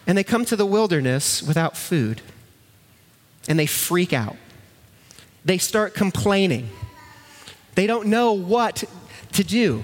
and 0.07 0.17
they 0.17 0.23
come 0.23 0.45
to 0.45 0.55
the 0.55 0.65
wilderness 0.65 1.43
without 1.43 1.77
food 1.77 2.21
and 3.47 3.57
they 3.57 3.65
freak 3.65 4.13
out. 4.13 4.35
They 5.43 5.57
start 5.57 5.93
complaining. 5.93 6.69
They 7.75 7.87
don't 7.87 8.07
know 8.07 8.33
what 8.33 8.83
to 9.33 9.43
do. 9.43 9.83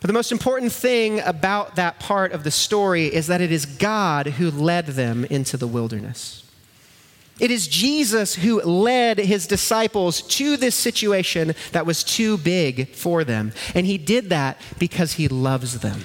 But 0.00 0.06
the 0.06 0.12
most 0.12 0.30
important 0.30 0.72
thing 0.72 1.20
about 1.20 1.76
that 1.76 1.98
part 1.98 2.32
of 2.32 2.44
the 2.44 2.50
story 2.50 3.06
is 3.06 3.26
that 3.26 3.40
it 3.40 3.50
is 3.50 3.66
God 3.66 4.26
who 4.26 4.50
led 4.50 4.86
them 4.86 5.24
into 5.24 5.56
the 5.56 5.66
wilderness. 5.66 6.44
It 7.38 7.50
is 7.50 7.68
Jesus 7.68 8.34
who 8.34 8.60
led 8.62 9.18
his 9.18 9.46
disciples 9.46 10.22
to 10.22 10.56
this 10.56 10.74
situation 10.74 11.54
that 11.72 11.86
was 11.86 12.02
too 12.02 12.36
big 12.38 12.88
for 12.94 13.22
them. 13.24 13.52
And 13.74 13.86
he 13.86 13.98
did 13.98 14.30
that 14.30 14.60
because 14.78 15.12
he 15.14 15.28
loves 15.28 15.80
them. 15.80 16.04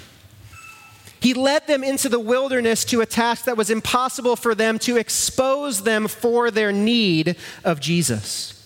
He 1.19 1.33
led 1.33 1.67
them 1.67 1.83
into 1.83 2.09
the 2.09 2.19
wilderness 2.19 2.83
to 2.85 3.01
a 3.01 3.05
task 3.05 3.45
that 3.45 3.55
was 3.55 3.69
impossible 3.69 4.35
for 4.35 4.53
them 4.53 4.77
to 4.79 4.97
expose 4.97 5.83
them 5.83 6.07
for 6.07 6.51
their 6.51 6.73
need 6.73 7.37
of 7.63 7.79
Jesus. 7.79 8.59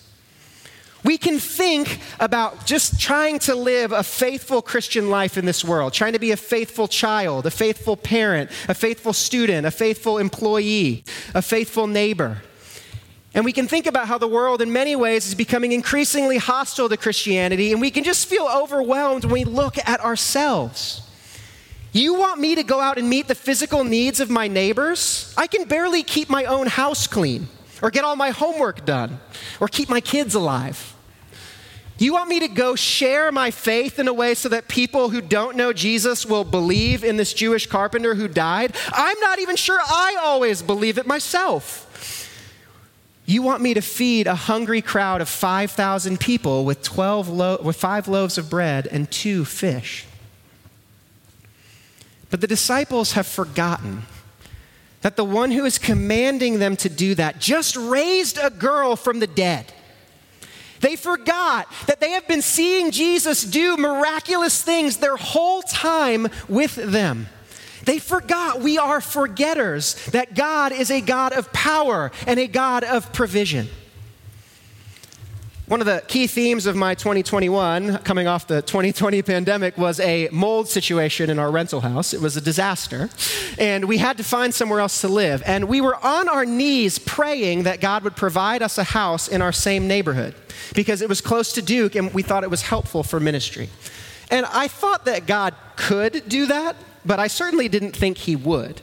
We 1.04 1.16
can 1.16 1.38
think 1.38 2.00
about 2.18 2.66
just 2.66 3.00
trying 3.00 3.38
to 3.40 3.54
live 3.54 3.92
a 3.92 4.02
faithful 4.02 4.60
Christian 4.60 5.08
life 5.08 5.38
in 5.38 5.46
this 5.46 5.64
world, 5.64 5.92
trying 5.92 6.14
to 6.14 6.18
be 6.18 6.32
a 6.32 6.36
faithful 6.36 6.88
child, 6.88 7.46
a 7.46 7.50
faithful 7.52 7.96
parent, 7.96 8.50
a 8.68 8.74
faithful 8.74 9.12
student, 9.12 9.64
a 9.64 9.70
faithful 9.70 10.18
employee, 10.18 11.04
a 11.34 11.42
faithful 11.42 11.86
neighbor. 11.86 12.42
And 13.34 13.44
we 13.44 13.52
can 13.52 13.68
think 13.68 13.86
about 13.86 14.08
how 14.08 14.18
the 14.18 14.26
world, 14.26 14.62
in 14.62 14.72
many 14.72 14.96
ways, 14.96 15.26
is 15.26 15.34
becoming 15.34 15.72
increasingly 15.72 16.38
hostile 16.38 16.88
to 16.88 16.96
Christianity, 16.96 17.72
and 17.72 17.80
we 17.80 17.90
can 17.90 18.04
just 18.04 18.26
feel 18.26 18.46
overwhelmed 18.46 19.24
when 19.24 19.32
we 19.32 19.44
look 19.44 19.76
at 19.78 20.00
ourselves. 20.00 21.02
You 21.92 22.14
want 22.14 22.40
me 22.40 22.54
to 22.54 22.62
go 22.62 22.80
out 22.80 22.98
and 22.98 23.08
meet 23.08 23.28
the 23.28 23.34
physical 23.34 23.84
needs 23.84 24.20
of 24.20 24.30
my 24.30 24.48
neighbors? 24.48 25.34
I 25.36 25.46
can 25.46 25.68
barely 25.68 26.02
keep 26.02 26.30
my 26.30 26.44
own 26.44 26.66
house 26.66 27.06
clean, 27.06 27.48
or 27.82 27.90
get 27.90 28.04
all 28.04 28.16
my 28.16 28.30
homework 28.30 28.84
done, 28.84 29.20
or 29.60 29.68
keep 29.68 29.88
my 29.88 30.00
kids 30.00 30.34
alive. 30.34 30.94
You 31.98 32.12
want 32.12 32.28
me 32.28 32.38
to 32.40 32.48
go 32.48 32.76
share 32.76 33.32
my 33.32 33.50
faith 33.50 33.98
in 33.98 34.06
a 34.06 34.12
way 34.12 34.34
so 34.34 34.48
that 34.50 34.68
people 34.68 35.10
who 35.10 35.20
don't 35.20 35.56
know 35.56 35.72
Jesus 35.72 36.24
will 36.24 36.44
believe 36.44 37.02
in 37.02 37.16
this 37.16 37.34
Jewish 37.34 37.66
carpenter 37.66 38.14
who 38.14 38.28
died? 38.28 38.76
I'm 38.92 39.18
not 39.18 39.40
even 39.40 39.56
sure 39.56 39.80
I 39.82 40.16
always 40.22 40.62
believe 40.62 40.96
it 40.96 41.08
myself. 41.08 41.87
You 43.28 43.42
want 43.42 43.60
me 43.60 43.74
to 43.74 43.82
feed 43.82 44.26
a 44.26 44.34
hungry 44.34 44.80
crowd 44.80 45.20
of 45.20 45.28
5,000 45.28 46.18
people 46.18 46.64
with, 46.64 46.82
12 46.82 47.28
lo- 47.28 47.60
with 47.62 47.76
five 47.76 48.08
loaves 48.08 48.38
of 48.38 48.48
bread 48.48 48.88
and 48.90 49.10
two 49.10 49.44
fish. 49.44 50.06
But 52.30 52.40
the 52.40 52.46
disciples 52.46 53.12
have 53.12 53.26
forgotten 53.26 54.04
that 55.02 55.16
the 55.16 55.26
one 55.26 55.50
who 55.50 55.66
is 55.66 55.76
commanding 55.78 56.58
them 56.58 56.74
to 56.76 56.88
do 56.88 57.14
that 57.16 57.38
just 57.38 57.76
raised 57.76 58.38
a 58.38 58.48
girl 58.48 58.96
from 58.96 59.18
the 59.18 59.26
dead. 59.26 59.74
They 60.80 60.96
forgot 60.96 61.70
that 61.86 62.00
they 62.00 62.12
have 62.12 62.26
been 62.26 62.40
seeing 62.40 62.92
Jesus 62.92 63.44
do 63.44 63.76
miraculous 63.76 64.62
things 64.62 64.96
their 64.96 65.16
whole 65.16 65.60
time 65.60 66.28
with 66.48 66.76
them. 66.76 67.26
They 67.88 67.98
forgot 67.98 68.60
we 68.60 68.76
are 68.76 69.00
forgetters, 69.00 69.94
that 70.12 70.34
God 70.34 70.72
is 70.72 70.90
a 70.90 71.00
God 71.00 71.32
of 71.32 71.50
power 71.54 72.12
and 72.26 72.38
a 72.38 72.46
God 72.46 72.84
of 72.84 73.14
provision. 73.14 73.66
One 75.68 75.80
of 75.80 75.86
the 75.86 76.04
key 76.06 76.26
themes 76.26 76.66
of 76.66 76.76
my 76.76 76.94
2021, 76.94 77.96
coming 78.00 78.26
off 78.26 78.46
the 78.46 78.60
2020 78.60 79.22
pandemic, 79.22 79.78
was 79.78 80.00
a 80.00 80.28
mold 80.30 80.68
situation 80.68 81.30
in 81.30 81.38
our 81.38 81.50
rental 81.50 81.80
house. 81.80 82.12
It 82.12 82.20
was 82.20 82.36
a 82.36 82.42
disaster. 82.42 83.08
And 83.58 83.86
we 83.86 83.96
had 83.96 84.18
to 84.18 84.22
find 84.22 84.54
somewhere 84.54 84.80
else 84.80 85.00
to 85.00 85.08
live. 85.08 85.42
And 85.46 85.66
we 85.66 85.80
were 85.80 85.96
on 86.04 86.28
our 86.28 86.44
knees 86.44 86.98
praying 86.98 87.62
that 87.62 87.80
God 87.80 88.04
would 88.04 88.16
provide 88.16 88.60
us 88.60 88.76
a 88.76 88.84
house 88.84 89.28
in 89.28 89.40
our 89.40 89.52
same 89.52 89.88
neighborhood 89.88 90.34
because 90.74 91.00
it 91.00 91.08
was 91.08 91.22
close 91.22 91.54
to 91.54 91.62
Duke 91.62 91.94
and 91.94 92.12
we 92.12 92.22
thought 92.22 92.44
it 92.44 92.50
was 92.50 92.60
helpful 92.60 93.02
for 93.02 93.18
ministry. 93.18 93.70
And 94.30 94.44
I 94.44 94.68
thought 94.68 95.06
that 95.06 95.26
God 95.26 95.54
could 95.76 96.28
do 96.28 96.44
that, 96.46 96.76
but 97.04 97.18
I 97.18 97.26
certainly 97.26 97.68
didn't 97.68 97.96
think 97.96 98.18
he 98.18 98.36
would. 98.36 98.80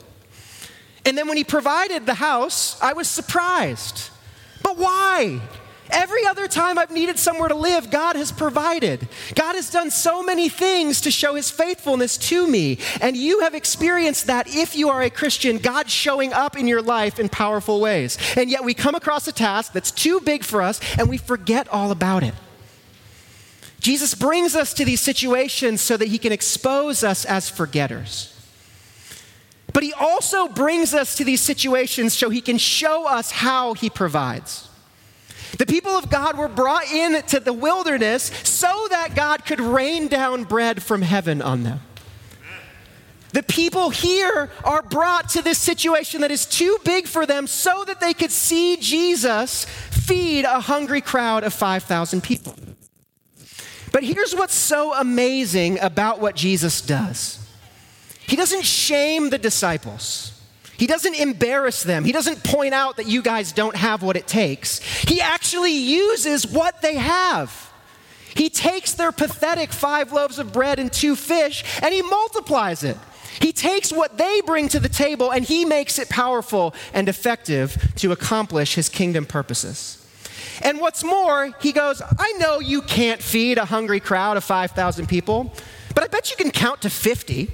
And 1.06 1.18
then 1.18 1.28
when 1.28 1.38
he 1.38 1.44
provided 1.44 2.06
the 2.06 2.16
house, 2.16 2.82
I 2.82 2.94
was 2.94 3.08
surprised. 3.08 4.10
But 4.64 4.78
why? 4.78 5.40
Every 5.92 6.26
other 6.26 6.48
time 6.48 6.80
I've 6.80 6.90
needed 6.90 7.20
somewhere 7.20 7.48
to 7.48 7.56
live, 7.56 7.92
God 7.92 8.16
has 8.16 8.32
provided. 8.32 9.08
God 9.36 9.54
has 9.54 9.70
done 9.70 9.92
so 9.92 10.24
many 10.24 10.50
things 10.50 11.02
to 11.02 11.12
show 11.12 11.36
his 11.36 11.52
faithfulness 11.52 12.18
to 12.30 12.48
me. 12.48 12.80
And 13.02 13.16
you 13.16 13.42
have 13.42 13.54
experienced 13.54 14.26
that 14.28 14.48
if 14.48 14.76
you 14.76 14.90
are 14.90 15.04
a 15.04 15.12
Christian, 15.12 15.60
God 15.60 15.90
showing 15.90 16.34
up 16.34 16.58
in 16.58 16.68
your 16.68 16.82
life 16.82 17.20
in 17.20 17.30
powerful 17.30 17.80
ways. 17.80 18.18
And 18.36 18.50
yet 18.50 18.64
we 18.64 18.74
come 18.74 18.96
across 18.96 19.28
a 19.28 19.32
task 19.32 19.74
that's 19.74 19.92
too 19.92 20.20
big 20.22 20.44
for 20.44 20.62
us 20.64 20.80
and 20.98 21.08
we 21.08 21.18
forget 21.18 21.68
all 21.68 21.92
about 21.92 22.24
it. 22.24 22.34
Jesus 23.86 24.16
brings 24.16 24.56
us 24.56 24.74
to 24.74 24.84
these 24.84 25.00
situations 25.00 25.80
so 25.80 25.96
that 25.96 26.08
he 26.08 26.18
can 26.18 26.32
expose 26.32 27.04
us 27.04 27.24
as 27.24 27.52
forgetters. 27.52 28.36
But 29.74 29.84
he 29.84 29.94
also 29.94 30.48
brings 30.48 30.96
us 30.96 31.16
to 31.18 31.24
these 31.24 31.40
situations 31.40 32.16
so 32.16 32.32
he 32.32 32.42
can 32.42 32.58
show 32.58 33.08
us 33.08 33.30
how 33.30 33.76
he 33.76 33.92
provides. 33.92 34.68
The 35.60 35.68
people 35.68 35.92
of 35.92 36.10
God 36.10 36.36
were 36.36 36.48
brought 36.48 36.92
into 36.92 37.40
the 37.40 37.54
wilderness 37.54 38.32
so 38.44 38.88
that 38.90 39.14
God 39.14 39.46
could 39.46 39.62
rain 39.62 40.08
down 40.08 40.46
bread 40.46 40.82
from 40.82 41.04
heaven 41.04 41.40
on 41.40 41.62
them. 41.62 41.80
The 43.34 43.44
people 43.44 43.92
here 43.92 44.50
are 44.64 44.82
brought 44.82 45.30
to 45.30 45.44
this 45.44 45.60
situation 45.60 46.22
that 46.22 46.32
is 46.32 46.48
too 46.48 46.80
big 46.84 47.06
for 47.06 47.28
them 47.28 47.46
so 47.46 47.84
that 47.86 48.00
they 48.00 48.16
could 48.16 48.32
see 48.32 48.78
Jesus 48.78 49.66
feed 49.92 50.44
a 50.44 50.60
hungry 50.60 51.02
crowd 51.02 51.44
of 51.44 51.54
5,000 51.54 52.24
people. 52.24 52.56
But 53.96 54.04
here's 54.04 54.36
what's 54.36 54.54
so 54.54 54.94
amazing 54.94 55.80
about 55.80 56.20
what 56.20 56.36
Jesus 56.36 56.82
does 56.82 57.40
he 58.28 58.36
doesn't 58.36 58.66
shame 58.66 59.30
the 59.30 59.38
disciples. 59.38 60.34
He 60.76 60.86
doesn't 60.86 61.16
embarrass 61.16 61.82
them. 61.84 62.04
He 62.04 62.12
doesn't 62.12 62.44
point 62.44 62.74
out 62.74 62.98
that 62.98 63.08
you 63.08 63.22
guys 63.22 63.54
don't 63.54 63.78
have 63.78 64.04
what 64.04 64.18
it 64.18 64.28
takes. 64.28 64.80
He 64.80 65.22
actually 65.22 65.72
uses 65.72 66.46
what 66.46 66.82
they 66.82 66.96
have. 66.96 67.72
He 68.36 68.50
takes 68.50 68.96
their 68.96 69.14
pathetic 69.14 69.72
five 69.72 70.12
loaves 70.12 70.40
of 70.40 70.52
bread 70.52 70.78
and 70.78 70.92
two 70.92 71.16
fish 71.16 71.64
and 71.82 71.94
he 71.94 72.02
multiplies 72.02 72.84
it. 72.84 72.98
He 73.40 73.54
takes 73.54 73.94
what 73.94 74.18
they 74.18 74.42
bring 74.46 74.68
to 74.70 74.80
the 74.82 74.90
table 74.90 75.32
and 75.32 75.46
he 75.46 75.64
makes 75.64 76.00
it 76.00 76.10
powerful 76.10 76.76
and 76.94 77.08
effective 77.08 77.94
to 77.96 78.12
accomplish 78.12 78.76
his 78.76 78.90
kingdom 78.90 79.26
purposes. 79.26 80.05
And 80.62 80.80
what's 80.80 81.04
more, 81.04 81.52
he 81.62 81.72
goes, 81.72 82.02
I 82.02 82.34
know 82.34 82.60
you 82.60 82.82
can't 82.82 83.22
feed 83.22 83.58
a 83.58 83.66
hungry 83.66 84.00
crowd 84.00 84.38
of 84.38 84.44
5,000 84.44 85.08
people, 85.08 85.54
but 85.94 86.04
I 86.04 86.08
bet 86.08 86.32
you 86.32 86.38
can 86.38 86.52
count 86.52 86.82
to 86.84 86.90
50 86.90 87.50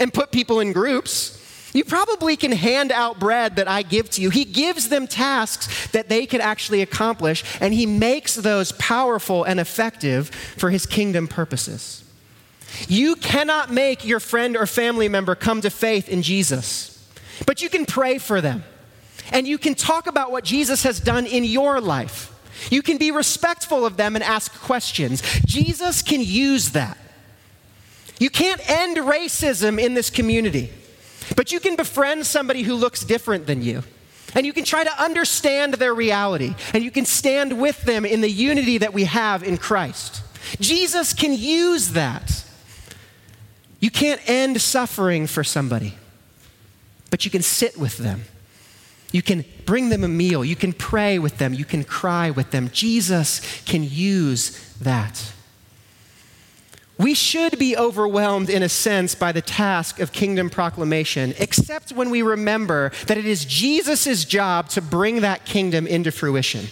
and 0.00 0.12
put 0.12 0.30
people 0.30 0.60
in 0.60 0.72
groups. 0.72 1.40
You 1.72 1.84
probably 1.84 2.36
can 2.36 2.52
hand 2.52 2.92
out 2.92 3.18
bread 3.18 3.56
that 3.56 3.66
I 3.66 3.82
give 3.82 4.08
to 4.10 4.22
you. 4.22 4.30
He 4.30 4.44
gives 4.44 4.88
them 4.88 5.08
tasks 5.08 5.88
that 5.88 6.08
they 6.08 6.24
can 6.24 6.40
actually 6.40 6.82
accomplish, 6.82 7.44
and 7.60 7.74
he 7.74 7.84
makes 7.84 8.36
those 8.36 8.72
powerful 8.72 9.42
and 9.44 9.58
effective 9.58 10.28
for 10.28 10.70
his 10.70 10.86
kingdom 10.86 11.26
purposes. 11.26 12.04
You 12.88 13.16
cannot 13.16 13.72
make 13.72 14.04
your 14.04 14.20
friend 14.20 14.56
or 14.56 14.66
family 14.66 15.08
member 15.08 15.34
come 15.34 15.60
to 15.62 15.70
faith 15.70 16.08
in 16.08 16.22
Jesus, 16.22 16.90
but 17.46 17.60
you 17.62 17.68
can 17.68 17.86
pray 17.86 18.18
for 18.18 18.40
them. 18.40 18.64
And 19.32 19.46
you 19.46 19.58
can 19.58 19.74
talk 19.74 20.06
about 20.06 20.30
what 20.30 20.44
Jesus 20.44 20.82
has 20.82 21.00
done 21.00 21.26
in 21.26 21.44
your 21.44 21.80
life. 21.80 22.30
You 22.70 22.82
can 22.82 22.98
be 22.98 23.10
respectful 23.10 23.84
of 23.84 23.96
them 23.96 24.14
and 24.14 24.24
ask 24.24 24.52
questions. 24.60 25.22
Jesus 25.44 26.02
can 26.02 26.20
use 26.20 26.70
that. 26.70 26.98
You 28.18 28.30
can't 28.30 28.60
end 28.70 28.96
racism 28.98 29.80
in 29.80 29.94
this 29.94 30.08
community, 30.08 30.70
but 31.36 31.50
you 31.50 31.58
can 31.58 31.74
befriend 31.76 32.26
somebody 32.26 32.62
who 32.62 32.74
looks 32.74 33.04
different 33.04 33.46
than 33.46 33.60
you. 33.60 33.82
And 34.36 34.46
you 34.46 34.52
can 34.52 34.64
try 34.64 34.84
to 34.84 35.02
understand 35.02 35.74
their 35.74 35.94
reality, 35.94 36.54
and 36.72 36.82
you 36.82 36.90
can 36.90 37.04
stand 37.04 37.60
with 37.60 37.82
them 37.82 38.04
in 38.04 38.20
the 38.20 38.30
unity 38.30 38.78
that 38.78 38.92
we 38.92 39.04
have 39.04 39.42
in 39.42 39.58
Christ. 39.58 40.22
Jesus 40.60 41.12
can 41.12 41.32
use 41.32 41.90
that. 41.90 42.44
You 43.80 43.90
can't 43.90 44.20
end 44.28 44.60
suffering 44.60 45.26
for 45.26 45.44
somebody, 45.44 45.94
but 47.10 47.24
you 47.24 47.30
can 47.30 47.42
sit 47.42 47.78
with 47.78 47.98
them. 47.98 48.24
You 49.12 49.22
can 49.22 49.44
bring 49.64 49.90
them 49.90 50.02
a 50.02 50.08
meal. 50.08 50.44
You 50.44 50.56
can 50.56 50.72
pray 50.72 51.18
with 51.18 51.38
them. 51.38 51.54
You 51.54 51.64
can 51.64 51.84
cry 51.84 52.30
with 52.30 52.50
them. 52.50 52.68
Jesus 52.72 53.40
can 53.64 53.84
use 53.84 54.74
that. 54.78 55.32
We 56.96 57.14
should 57.14 57.58
be 57.58 57.76
overwhelmed, 57.76 58.48
in 58.48 58.62
a 58.62 58.68
sense, 58.68 59.16
by 59.16 59.32
the 59.32 59.42
task 59.42 59.98
of 59.98 60.12
kingdom 60.12 60.48
proclamation, 60.48 61.34
except 61.38 61.90
when 61.90 62.08
we 62.08 62.22
remember 62.22 62.92
that 63.06 63.18
it 63.18 63.26
is 63.26 63.44
Jesus' 63.44 64.24
job 64.24 64.68
to 64.70 64.80
bring 64.80 65.20
that 65.22 65.44
kingdom 65.44 65.88
into 65.88 66.12
fruition. 66.12 66.66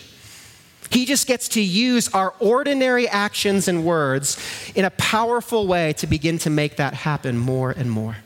He 0.90 1.07
just 1.07 1.27
gets 1.27 1.49
to 1.49 1.61
use 1.61 2.09
our 2.12 2.35
ordinary 2.38 3.09
actions 3.09 3.66
and 3.66 3.85
words 3.85 4.38
in 4.75 4.85
a 4.85 4.90
powerful 4.90 5.66
way 5.66 5.95
to 5.95 6.07
begin 6.07 6.38
to 6.38 6.51
make 6.51 6.77
that 6.77 6.95
happen 6.95 7.37
more 7.37 7.71
and 7.71 7.90
more. 7.90 8.16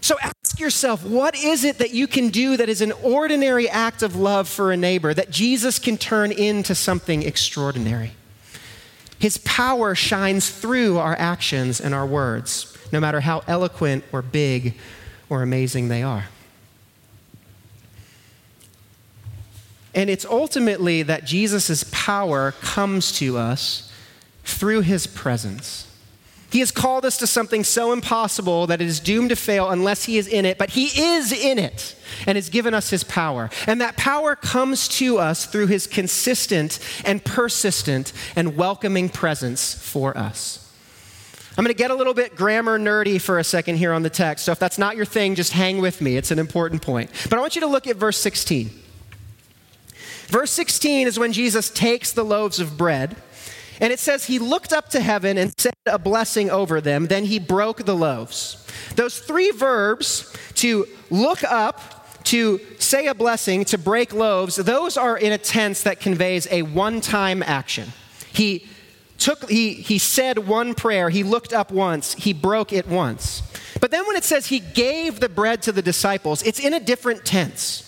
So 0.00 0.16
yourself, 0.60 1.04
what 1.04 1.34
is 1.36 1.64
it 1.64 1.78
that 1.78 1.92
you 1.92 2.06
can 2.06 2.28
do 2.28 2.56
that 2.56 2.68
is 2.68 2.80
an 2.80 2.92
ordinary 3.02 3.68
act 3.68 4.02
of 4.02 4.16
love 4.16 4.48
for 4.48 4.72
a 4.72 4.76
neighbor 4.76 5.12
that 5.14 5.30
Jesus 5.30 5.78
can 5.78 5.96
turn 5.96 6.32
into 6.32 6.74
something 6.74 7.22
extraordinary? 7.22 8.12
His 9.18 9.38
power 9.38 9.94
shines 9.94 10.50
through 10.50 10.98
our 10.98 11.16
actions 11.18 11.80
and 11.80 11.94
our 11.94 12.06
words, 12.06 12.76
no 12.92 13.00
matter 13.00 13.20
how 13.20 13.42
eloquent 13.46 14.04
or 14.12 14.22
big 14.22 14.74
or 15.28 15.42
amazing 15.42 15.88
they 15.88 16.02
are. 16.02 16.26
And 19.94 20.08
it's 20.08 20.24
ultimately 20.24 21.02
that 21.02 21.24
Jesus' 21.24 21.84
power 21.90 22.52
comes 22.52 23.10
to 23.18 23.36
us 23.36 23.92
through 24.44 24.82
his 24.82 25.08
presence. 25.08 25.87
He 26.50 26.60
has 26.60 26.70
called 26.70 27.04
us 27.04 27.18
to 27.18 27.26
something 27.26 27.62
so 27.62 27.92
impossible 27.92 28.66
that 28.68 28.80
it 28.80 28.86
is 28.86 29.00
doomed 29.00 29.30
to 29.30 29.36
fail 29.36 29.68
unless 29.68 30.04
He 30.04 30.16
is 30.16 30.26
in 30.26 30.46
it, 30.46 30.56
but 30.56 30.70
He 30.70 30.86
is 30.86 31.32
in 31.32 31.58
it 31.58 31.94
and 32.26 32.36
has 32.36 32.48
given 32.48 32.72
us 32.72 32.88
His 32.88 33.04
power. 33.04 33.50
And 33.66 33.80
that 33.80 33.96
power 33.96 34.34
comes 34.34 34.88
to 34.88 35.18
us 35.18 35.44
through 35.44 35.66
His 35.66 35.86
consistent 35.86 36.78
and 37.04 37.22
persistent 37.22 38.12
and 38.34 38.56
welcoming 38.56 39.10
presence 39.10 39.74
for 39.74 40.16
us. 40.16 40.64
I'm 41.58 41.64
going 41.64 41.74
to 41.74 41.78
get 41.78 41.90
a 41.90 41.94
little 41.94 42.14
bit 42.14 42.36
grammar 42.36 42.78
nerdy 42.78 43.20
for 43.20 43.38
a 43.38 43.44
second 43.44 43.76
here 43.76 43.92
on 43.92 44.04
the 44.04 44.10
text. 44.10 44.44
So 44.44 44.52
if 44.52 44.60
that's 44.60 44.78
not 44.78 44.96
your 44.96 45.04
thing, 45.04 45.34
just 45.34 45.52
hang 45.52 45.80
with 45.80 46.00
me. 46.00 46.16
It's 46.16 46.30
an 46.30 46.38
important 46.38 46.82
point. 46.82 47.10
But 47.28 47.36
I 47.36 47.40
want 47.40 47.56
you 47.56 47.60
to 47.62 47.66
look 47.66 47.88
at 47.88 47.96
verse 47.96 48.16
16. 48.16 48.70
Verse 50.28 50.52
16 50.52 51.08
is 51.08 51.18
when 51.18 51.32
Jesus 51.32 51.68
takes 51.68 52.12
the 52.12 52.24
loaves 52.24 52.60
of 52.60 52.78
bread 52.78 53.16
and 53.80 53.92
it 53.92 53.98
says, 53.98 54.24
He 54.24 54.38
looked 54.38 54.72
up 54.72 54.88
to 54.90 55.00
heaven 55.00 55.38
and 55.38 55.52
said 55.58 55.74
a 55.86 55.98
blessing 55.98 56.50
over 56.50 56.80
them. 56.80 57.06
Then 57.06 57.24
he 57.24 57.38
broke 57.38 57.84
the 57.84 57.96
loaves. 57.96 58.66
Those 58.96 59.18
three 59.18 59.50
verbs 59.50 60.34
to 60.54 60.86
look 61.10 61.44
up, 61.44 62.24
to 62.24 62.60
say 62.78 63.06
a 63.06 63.14
blessing, 63.14 63.64
to 63.66 63.78
break 63.78 64.12
loaves, 64.12 64.56
those 64.56 64.96
are 64.96 65.16
in 65.16 65.32
a 65.32 65.38
tense 65.38 65.82
that 65.84 66.00
conveys 66.00 66.46
a 66.50 66.62
one 66.62 67.00
time 67.00 67.42
action. 67.42 67.92
He 68.32 68.66
took, 69.18 69.48
he, 69.50 69.74
he 69.74 69.98
said 69.98 70.38
one 70.38 70.74
prayer, 70.74 71.10
he 71.10 71.22
looked 71.22 71.52
up 71.52 71.70
once, 71.70 72.14
he 72.14 72.32
broke 72.32 72.72
it 72.72 72.86
once. 72.86 73.42
But 73.80 73.90
then 73.90 74.06
when 74.06 74.16
it 74.16 74.24
says 74.24 74.46
he 74.46 74.60
gave 74.60 75.20
the 75.20 75.28
bread 75.28 75.62
to 75.62 75.72
the 75.72 75.82
disciples, 75.82 76.42
it's 76.42 76.60
in 76.60 76.74
a 76.74 76.80
different 76.80 77.24
tense. 77.24 77.84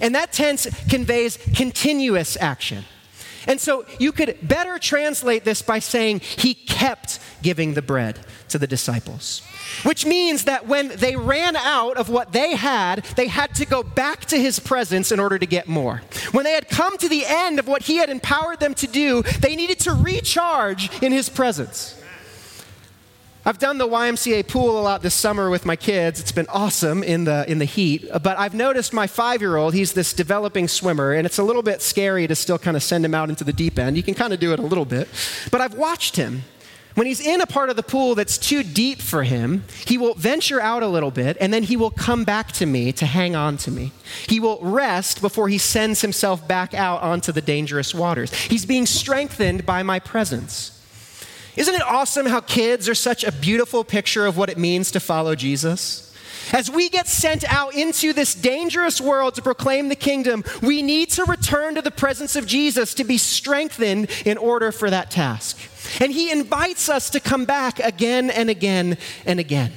And 0.00 0.14
that 0.14 0.32
tense 0.32 0.66
conveys 0.88 1.38
continuous 1.54 2.36
action. 2.40 2.84
And 3.46 3.60
so 3.60 3.84
you 3.98 4.12
could 4.12 4.38
better 4.42 4.78
translate 4.78 5.44
this 5.44 5.62
by 5.62 5.78
saying 5.78 6.20
he 6.20 6.54
kept 6.54 7.18
giving 7.42 7.74
the 7.74 7.82
bread 7.82 8.18
to 8.48 8.58
the 8.58 8.66
disciples. 8.66 9.42
Which 9.82 10.06
means 10.06 10.44
that 10.44 10.66
when 10.66 10.88
they 10.88 11.16
ran 11.16 11.56
out 11.56 11.96
of 11.96 12.08
what 12.08 12.32
they 12.32 12.54
had, 12.54 13.04
they 13.16 13.28
had 13.28 13.54
to 13.56 13.66
go 13.66 13.82
back 13.82 14.26
to 14.26 14.38
his 14.38 14.58
presence 14.58 15.10
in 15.10 15.20
order 15.20 15.38
to 15.38 15.46
get 15.46 15.68
more. 15.68 16.02
When 16.32 16.44
they 16.44 16.52
had 16.52 16.68
come 16.68 16.96
to 16.98 17.08
the 17.08 17.24
end 17.26 17.58
of 17.58 17.66
what 17.66 17.82
he 17.82 17.96
had 17.96 18.10
empowered 18.10 18.60
them 18.60 18.74
to 18.74 18.86
do, 18.86 19.22
they 19.40 19.56
needed 19.56 19.80
to 19.80 19.92
recharge 19.92 21.02
in 21.02 21.12
his 21.12 21.28
presence. 21.28 22.00
I've 23.46 23.58
done 23.58 23.76
the 23.76 23.86
YMCA 23.86 24.48
pool 24.48 24.80
a 24.80 24.80
lot 24.80 25.02
this 25.02 25.12
summer 25.12 25.50
with 25.50 25.66
my 25.66 25.76
kids. 25.76 26.18
It's 26.18 26.32
been 26.32 26.46
awesome 26.48 27.02
in 27.02 27.24
the, 27.24 27.44
in 27.46 27.58
the 27.58 27.66
heat. 27.66 28.08
But 28.10 28.38
I've 28.38 28.54
noticed 28.54 28.94
my 28.94 29.06
five 29.06 29.42
year 29.42 29.56
old, 29.56 29.74
he's 29.74 29.92
this 29.92 30.14
developing 30.14 30.66
swimmer, 30.66 31.12
and 31.12 31.26
it's 31.26 31.36
a 31.36 31.42
little 31.42 31.62
bit 31.62 31.82
scary 31.82 32.26
to 32.26 32.34
still 32.34 32.58
kind 32.58 32.74
of 32.74 32.82
send 32.82 33.04
him 33.04 33.14
out 33.14 33.28
into 33.28 33.44
the 33.44 33.52
deep 33.52 33.78
end. 33.78 33.98
You 33.98 34.02
can 34.02 34.14
kind 34.14 34.32
of 34.32 34.40
do 34.40 34.54
it 34.54 34.60
a 34.60 34.62
little 34.62 34.86
bit. 34.86 35.08
But 35.50 35.60
I've 35.60 35.74
watched 35.74 36.16
him. 36.16 36.44
When 36.94 37.06
he's 37.06 37.20
in 37.20 37.42
a 37.42 37.46
part 37.46 37.68
of 37.68 37.76
the 37.76 37.82
pool 37.82 38.14
that's 38.14 38.38
too 38.38 38.62
deep 38.62 39.02
for 39.02 39.24
him, 39.24 39.64
he 39.84 39.98
will 39.98 40.14
venture 40.14 40.60
out 40.60 40.82
a 40.82 40.88
little 40.88 41.10
bit 41.10 41.36
and 41.38 41.52
then 41.52 41.64
he 41.64 41.76
will 41.76 41.90
come 41.90 42.24
back 42.24 42.52
to 42.52 42.66
me 42.66 42.92
to 42.92 43.04
hang 43.04 43.36
on 43.36 43.58
to 43.58 43.70
me. 43.70 43.92
He 44.26 44.40
will 44.40 44.58
rest 44.62 45.20
before 45.20 45.50
he 45.50 45.58
sends 45.58 46.00
himself 46.00 46.48
back 46.48 46.72
out 46.72 47.02
onto 47.02 47.30
the 47.30 47.42
dangerous 47.42 47.94
waters. 47.94 48.32
He's 48.32 48.64
being 48.64 48.86
strengthened 48.86 49.66
by 49.66 49.82
my 49.82 49.98
presence. 49.98 50.70
Isn't 51.56 51.74
it 51.74 51.82
awesome 51.82 52.26
how 52.26 52.40
kids 52.40 52.88
are 52.88 52.94
such 52.94 53.24
a 53.24 53.32
beautiful 53.32 53.84
picture 53.84 54.26
of 54.26 54.36
what 54.36 54.50
it 54.50 54.58
means 54.58 54.90
to 54.92 55.00
follow 55.00 55.34
Jesus? 55.34 56.12
As 56.52 56.70
we 56.70 56.88
get 56.88 57.08
sent 57.08 57.44
out 57.50 57.74
into 57.74 58.12
this 58.12 58.34
dangerous 58.34 59.00
world 59.00 59.34
to 59.36 59.42
proclaim 59.42 59.88
the 59.88 59.96
kingdom, 59.96 60.44
we 60.62 60.82
need 60.82 61.10
to 61.10 61.24
return 61.24 61.74
to 61.76 61.82
the 61.82 61.90
presence 61.90 62.36
of 62.36 62.46
Jesus 62.46 62.94
to 62.94 63.04
be 63.04 63.18
strengthened 63.18 64.10
in 64.26 64.36
order 64.36 64.70
for 64.70 64.90
that 64.90 65.10
task. 65.10 65.58
And 66.00 66.12
he 66.12 66.30
invites 66.30 66.88
us 66.88 67.10
to 67.10 67.20
come 67.20 67.44
back 67.44 67.78
again 67.78 68.30
and 68.30 68.50
again 68.50 68.98
and 69.24 69.40
again. 69.40 69.72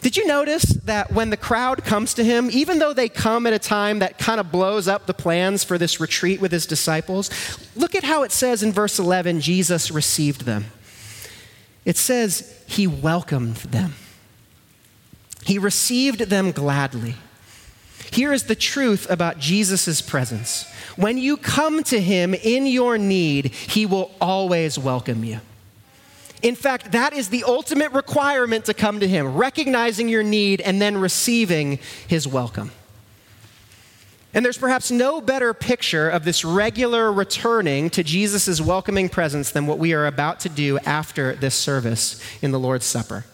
Did 0.00 0.16
you 0.16 0.26
notice 0.26 0.62
that 0.62 1.12
when 1.12 1.28
the 1.28 1.36
crowd 1.36 1.84
comes 1.84 2.14
to 2.14 2.24
him, 2.24 2.48
even 2.50 2.78
though 2.78 2.94
they 2.94 3.08
come 3.08 3.46
at 3.46 3.52
a 3.52 3.58
time 3.58 3.98
that 3.98 4.18
kind 4.18 4.40
of 4.40 4.50
blows 4.50 4.88
up 4.88 5.06
the 5.06 5.14
plans 5.14 5.62
for 5.62 5.76
this 5.76 6.00
retreat 6.00 6.40
with 6.40 6.52
his 6.52 6.64
disciples, 6.64 7.30
look 7.76 7.94
at 7.94 8.04
how 8.04 8.22
it 8.22 8.32
says 8.32 8.62
in 8.62 8.72
verse 8.72 8.98
11 8.98 9.40
Jesus 9.40 9.90
received 9.90 10.46
them. 10.46 10.66
It 11.84 11.98
says 11.98 12.62
he 12.66 12.86
welcomed 12.86 13.56
them. 13.56 13.94
He 15.44 15.58
received 15.58 16.20
them 16.20 16.52
gladly. 16.52 17.16
Here 18.10 18.32
is 18.32 18.44
the 18.44 18.54
truth 18.54 19.08
about 19.10 19.38
Jesus' 19.38 20.00
presence. 20.00 20.64
When 20.96 21.18
you 21.18 21.36
come 21.36 21.82
to 21.84 22.00
him 22.00 22.34
in 22.34 22.66
your 22.66 22.98
need, 22.98 23.46
he 23.46 23.86
will 23.86 24.12
always 24.20 24.78
welcome 24.78 25.24
you. 25.24 25.40
In 26.42 26.54
fact, 26.54 26.92
that 26.92 27.12
is 27.12 27.28
the 27.28 27.44
ultimate 27.44 27.92
requirement 27.92 28.64
to 28.66 28.74
come 28.74 29.00
to 29.00 29.08
him, 29.08 29.34
recognizing 29.34 30.08
your 30.08 30.22
need 30.22 30.60
and 30.60 30.80
then 30.80 30.96
receiving 30.96 31.78
his 32.06 32.26
welcome. 32.26 32.72
And 34.32 34.44
there's 34.44 34.58
perhaps 34.58 34.90
no 34.90 35.20
better 35.20 35.52
picture 35.52 36.08
of 36.08 36.24
this 36.24 36.44
regular 36.44 37.12
returning 37.12 37.90
to 37.90 38.04
Jesus' 38.04 38.60
welcoming 38.60 39.08
presence 39.08 39.50
than 39.50 39.66
what 39.66 39.78
we 39.78 39.92
are 39.92 40.06
about 40.06 40.40
to 40.40 40.48
do 40.48 40.78
after 40.80 41.34
this 41.34 41.54
service 41.54 42.20
in 42.40 42.52
the 42.52 42.60
Lord's 42.60 42.86
Supper. 42.86 43.24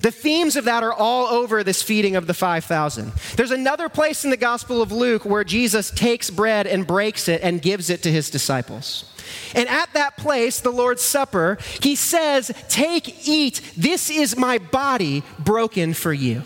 The 0.00 0.10
themes 0.10 0.56
of 0.56 0.64
that 0.66 0.82
are 0.82 0.92
all 0.92 1.26
over 1.26 1.64
this 1.64 1.82
feeding 1.82 2.16
of 2.16 2.26
the 2.26 2.34
5,000. 2.34 3.12
There's 3.36 3.50
another 3.50 3.88
place 3.88 4.24
in 4.24 4.30
the 4.30 4.36
Gospel 4.36 4.82
of 4.82 4.92
Luke 4.92 5.24
where 5.24 5.44
Jesus 5.44 5.90
takes 5.90 6.30
bread 6.30 6.66
and 6.66 6.86
breaks 6.86 7.28
it 7.28 7.40
and 7.42 7.62
gives 7.62 7.90
it 7.90 8.02
to 8.02 8.12
his 8.12 8.30
disciples. 8.30 9.12
And 9.54 9.68
at 9.68 9.92
that 9.94 10.16
place, 10.16 10.60
the 10.60 10.70
Lord's 10.70 11.02
Supper, 11.02 11.58
he 11.80 11.96
says, 11.96 12.52
Take, 12.68 13.26
eat, 13.26 13.60
this 13.76 14.10
is 14.10 14.36
my 14.36 14.58
body 14.58 15.22
broken 15.38 15.94
for 15.94 16.12
you. 16.12 16.42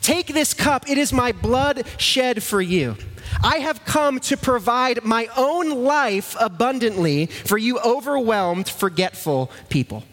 Take 0.00 0.28
this 0.28 0.54
cup, 0.54 0.88
it 0.88 0.98
is 0.98 1.12
my 1.12 1.32
blood 1.32 1.86
shed 1.96 2.42
for 2.42 2.60
you. 2.60 2.96
I 3.42 3.58
have 3.58 3.84
come 3.84 4.20
to 4.20 4.36
provide 4.36 5.04
my 5.04 5.28
own 5.36 5.84
life 5.84 6.34
abundantly 6.40 7.26
for 7.26 7.58
you 7.58 7.78
overwhelmed, 7.80 8.68
forgetful 8.68 9.50
people. 9.68 10.04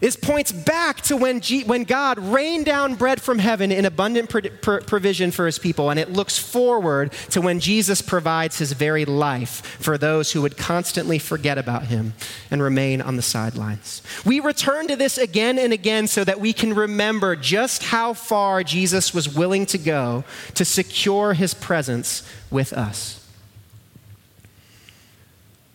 This 0.00 0.16
points 0.16 0.52
back 0.52 1.00
to 1.02 1.16
when, 1.16 1.40
G- 1.40 1.64
when 1.64 1.84
God 1.84 2.18
rained 2.18 2.66
down 2.66 2.96
bread 2.96 3.22
from 3.22 3.38
heaven 3.38 3.70
in 3.70 3.84
abundant 3.84 4.28
pr- 4.28 4.48
pr- 4.60 4.80
provision 4.80 5.30
for 5.30 5.46
his 5.46 5.58
people, 5.58 5.88
and 5.88 5.98
it 6.00 6.12
looks 6.12 6.36
forward 6.36 7.12
to 7.30 7.40
when 7.40 7.60
Jesus 7.60 8.02
provides 8.02 8.58
his 8.58 8.72
very 8.72 9.04
life 9.04 9.64
for 9.80 9.96
those 9.96 10.32
who 10.32 10.42
would 10.42 10.56
constantly 10.56 11.18
forget 11.18 11.58
about 11.58 11.86
him 11.86 12.12
and 12.50 12.60
remain 12.60 13.00
on 13.00 13.16
the 13.16 13.22
sidelines. 13.22 14.02
We 14.26 14.40
return 14.40 14.88
to 14.88 14.96
this 14.96 15.16
again 15.16 15.58
and 15.58 15.72
again 15.72 16.08
so 16.08 16.24
that 16.24 16.40
we 16.40 16.52
can 16.52 16.74
remember 16.74 17.36
just 17.36 17.84
how 17.84 18.14
far 18.14 18.64
Jesus 18.64 19.14
was 19.14 19.32
willing 19.32 19.64
to 19.66 19.78
go 19.78 20.24
to 20.54 20.64
secure 20.64 21.34
his 21.34 21.54
presence 21.54 22.28
with 22.50 22.72
us. 22.72 23.24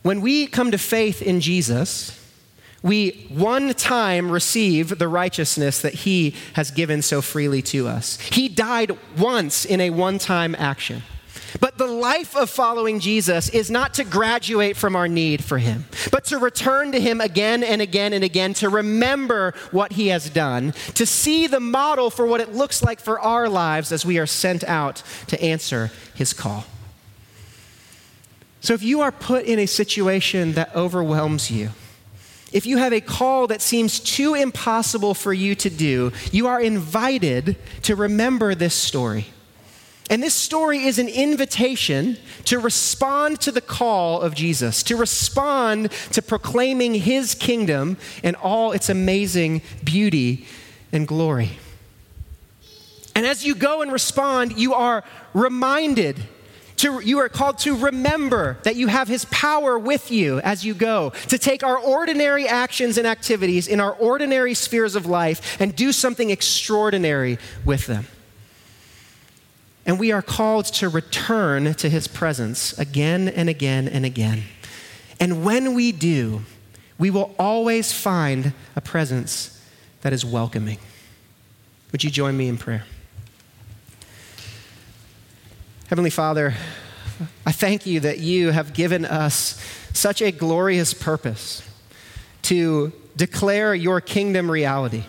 When 0.03 0.21
we 0.21 0.45
come 0.45 0.71
to 0.71 0.77
faith 0.77 1.21
in 1.21 1.39
Jesus, 1.39 2.18
we 2.82 3.28
one 3.30 3.74
time 3.74 4.32
receive 4.32 4.98
the 4.98 5.08
righteousness 5.08 5.82
that 5.82 5.94
he 5.94 6.36
has 6.54 6.72
given 6.72 7.02
so 7.02 7.22
freely 7.22 7.62
to 7.63 7.88
us. 7.88 8.20
He 8.20 8.48
died 8.48 8.98
once 9.18 9.65
in 9.65 9.82
a 9.82 9.89
one 9.89 10.18
time 10.18 10.56
action. 10.58 11.04
But 11.60 11.78
the 11.78 11.88
life 11.88 12.36
of 12.36 12.50
following 12.50 13.00
Jesus 13.00 13.50
is 13.50 13.72
not 13.72 13.96
to 13.96 14.04
graduate 14.04 14.78
from 14.78 14.96
our 14.96 15.08
need 15.08 15.44
for 15.44 15.58
him, 15.58 15.86
but 16.12 16.26
to 16.26 16.38
return 16.38 16.92
to 16.92 17.00
him 17.00 17.20
again 17.22 17.63
and 17.63 17.82
again 17.82 18.13
and 18.13 18.24
again, 18.24 18.54
to 18.56 18.70
remember 18.70 19.54
what 19.72 19.94
he 19.94 20.08
has 20.08 20.30
done, 20.30 20.74
to 20.94 21.06
see 21.06 21.48
the 21.48 21.60
model 21.60 22.10
for 22.10 22.28
what 22.28 22.39
it 22.39 22.54
looks 22.54 22.84
like 22.84 23.00
for 23.00 23.20
our 23.20 23.50
lives 23.50 23.92
as 23.92 24.06
we 24.06 24.20
are 24.20 24.28
sent 24.28 24.63
out 24.63 25.02
to 25.28 25.42
answer 25.42 25.92
his 26.13 26.34
call. 26.34 26.65
So 28.62 28.74
if 28.74 28.84
you 28.84 29.02
are 29.02 29.12
put 29.12 29.46
in 29.46 29.58
a 29.58 29.65
situation 29.65 30.54
that 30.54 30.76
overwhelms 30.76 31.50
you, 31.50 31.70
if 32.52 32.66
you 32.66 32.78
have 32.78 32.94
a 32.94 33.02
call 33.02 33.48
that 33.48 33.62
seems 33.62 34.00
too 34.00 34.34
impossible 34.34 35.14
for 35.14 35.34
you 35.34 35.56
to 35.56 35.70
do, 35.70 36.12
you 36.32 36.48
are 36.48 36.62
invited 36.62 37.56
to 37.84 37.96
remember 37.96 38.56
this 38.56 38.74
story. 38.74 39.28
And 40.10 40.24
this 40.24 40.34
story 40.34 40.86
is 40.86 40.98
an 40.98 41.08
invitation 41.08 42.18
to 42.46 42.58
respond 42.58 43.40
to 43.42 43.52
the 43.52 43.62
call 43.62 44.22
of 44.22 44.34
Jesus, 44.34 44.82
to 44.84 44.96
respond 44.96 45.92
to 46.12 46.22
proclaiming 46.24 46.96
his 46.96 47.36
kingdom 47.36 47.98
and 48.24 48.36
all 48.38 48.72
its 48.72 48.90
amazing 48.90 49.62
beauty 49.84 50.48
and 50.92 51.08
glory. 51.08 51.52
And 53.14 53.28
as 53.28 53.46
you 53.46 53.54
go 53.54 53.84
and 53.84 53.92
respond, 53.92 54.58
you 54.58 54.74
are 54.74 55.04
reminded 55.36 56.20
to, 56.80 57.02
you 57.02 57.20
are 57.20 57.30
called 57.30 57.60
to 57.60 57.76
remember 57.76 58.58
that 58.63 58.76
you 58.76 58.88
have 58.88 59.08
His 59.08 59.26
power 59.26 59.78
with 59.78 60.12
you 60.12 60.39
as 60.39 60.65
you 60.65 60.74
go, 60.74 61.12
to 61.28 61.38
take 61.38 61.63
our 61.63 61.78
ordinary 61.78 62.48
actions 62.48 62.98
and 62.98 63.06
activities 63.06 63.68
in 63.68 63.80
our 63.80 63.94
ordinary 63.94 64.54
spheres 64.54 64.96
of 64.96 65.06
life 65.06 65.60
and 65.62 65.76
do 65.76 65.92
something 65.92 66.30
extraordinary 66.30 67.38
with 67.65 67.86
them. 67.88 68.08
And 69.86 70.00
we 70.00 70.12
are 70.12 70.22
called 70.22 70.65
to 70.65 70.89
return 70.89 71.74
to 71.76 71.89
His 71.89 72.08
presence 72.08 72.78
again 72.78 73.28
and 73.28 73.50
again 73.50 73.88
and 73.88 74.06
again. 74.06 74.44
And 75.20 75.44
when 75.44 75.74
we 75.74 75.92
do, 75.92 76.44
we 76.98 77.10
will 77.10 77.36
always 77.38 77.92
find 77.92 78.54
a 78.76 78.82
presence 78.82 79.62
that 80.02 80.13
is 80.13 80.24
welcoming. 80.24 80.78
Would 81.92 82.04
you 82.04 82.10
join 82.10 82.38
me 82.38 82.48
in 82.48 82.58
prayer? 82.58 82.86
Heavenly 85.89 86.12
Father, 86.12 86.54
I 87.47 87.52
thank 87.52 87.88
you 87.88 88.02
that 88.02 88.19
you 88.19 88.52
have 88.52 88.73
given 88.73 89.06
us 89.06 89.60
such 89.91 90.21
a 90.21 90.32
glorious 90.32 90.93
purpose 90.93 91.67
to 92.43 92.93
declare 93.17 93.73
your 93.73 93.99
kingdom 93.99 94.52
reality, 94.52 95.06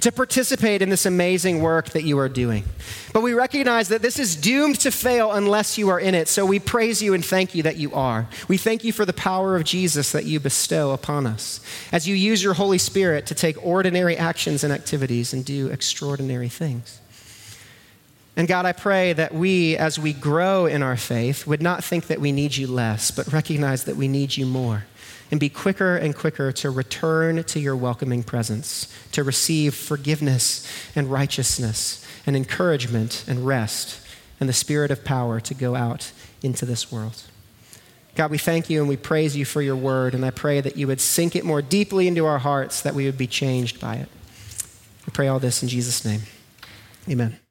to 0.00 0.10
participate 0.10 0.80
in 0.80 0.88
this 0.88 1.04
amazing 1.04 1.60
work 1.60 1.90
that 1.90 2.04
you 2.04 2.18
are 2.18 2.30
doing. 2.30 2.64
But 3.12 3.20
we 3.20 3.34
recognize 3.34 3.88
that 3.88 4.00
this 4.00 4.18
is 4.18 4.34
doomed 4.34 4.80
to 4.80 4.90
fail 4.90 5.32
unless 5.32 5.76
you 5.76 5.90
are 5.90 6.00
in 6.00 6.14
it. 6.14 6.28
So 6.28 6.46
we 6.46 6.58
praise 6.58 7.02
you 7.02 7.12
and 7.12 7.22
thank 7.22 7.54
you 7.54 7.64
that 7.64 7.76
you 7.76 7.92
are. 7.92 8.26
We 8.48 8.56
thank 8.56 8.84
you 8.84 8.92
for 8.94 9.04
the 9.04 9.12
power 9.12 9.54
of 9.54 9.64
Jesus 9.64 10.12
that 10.12 10.24
you 10.24 10.40
bestow 10.40 10.92
upon 10.92 11.26
us 11.26 11.60
as 11.92 12.08
you 12.08 12.14
use 12.14 12.42
your 12.42 12.54
Holy 12.54 12.78
Spirit 12.78 13.26
to 13.26 13.34
take 13.34 13.62
ordinary 13.62 14.16
actions 14.16 14.64
and 14.64 14.72
activities 14.72 15.34
and 15.34 15.44
do 15.44 15.66
extraordinary 15.66 16.48
things. 16.48 17.01
And 18.36 18.48
God, 18.48 18.64
I 18.64 18.72
pray 18.72 19.12
that 19.12 19.34
we, 19.34 19.76
as 19.76 19.98
we 19.98 20.12
grow 20.12 20.66
in 20.66 20.82
our 20.82 20.96
faith, 20.96 21.46
would 21.46 21.60
not 21.60 21.84
think 21.84 22.06
that 22.06 22.20
we 22.20 22.32
need 22.32 22.56
you 22.56 22.66
less, 22.66 23.10
but 23.10 23.30
recognize 23.32 23.84
that 23.84 23.96
we 23.96 24.08
need 24.08 24.36
you 24.36 24.46
more 24.46 24.84
and 25.30 25.40
be 25.40 25.48
quicker 25.48 25.96
and 25.96 26.14
quicker 26.14 26.52
to 26.52 26.70
return 26.70 27.42
to 27.42 27.58
your 27.58 27.74
welcoming 27.74 28.22
presence, 28.22 28.94
to 29.12 29.24
receive 29.24 29.74
forgiveness 29.74 30.66
and 30.94 31.10
righteousness 31.10 32.06
and 32.26 32.36
encouragement 32.36 33.24
and 33.26 33.46
rest 33.46 34.06
and 34.38 34.48
the 34.48 34.52
spirit 34.52 34.90
of 34.90 35.04
power 35.04 35.40
to 35.40 35.54
go 35.54 35.74
out 35.74 36.12
into 36.42 36.66
this 36.66 36.92
world. 36.92 37.22
God, 38.14 38.30
we 38.30 38.36
thank 38.36 38.68
you 38.68 38.80
and 38.80 38.88
we 38.88 38.96
praise 38.98 39.34
you 39.34 39.46
for 39.46 39.62
your 39.62 39.76
word, 39.76 40.14
and 40.14 40.24
I 40.24 40.30
pray 40.30 40.60
that 40.60 40.76
you 40.76 40.86
would 40.86 41.00
sink 41.00 41.34
it 41.34 41.44
more 41.44 41.62
deeply 41.62 42.06
into 42.06 42.26
our 42.26 42.38
hearts, 42.38 42.82
that 42.82 42.94
we 42.94 43.06
would 43.06 43.16
be 43.16 43.26
changed 43.26 43.80
by 43.80 43.96
it. 43.96 44.08
I 45.06 45.10
pray 45.12 45.28
all 45.28 45.38
this 45.38 45.62
in 45.62 45.68
Jesus' 45.68 46.04
name. 46.04 46.22
Amen. 47.08 47.41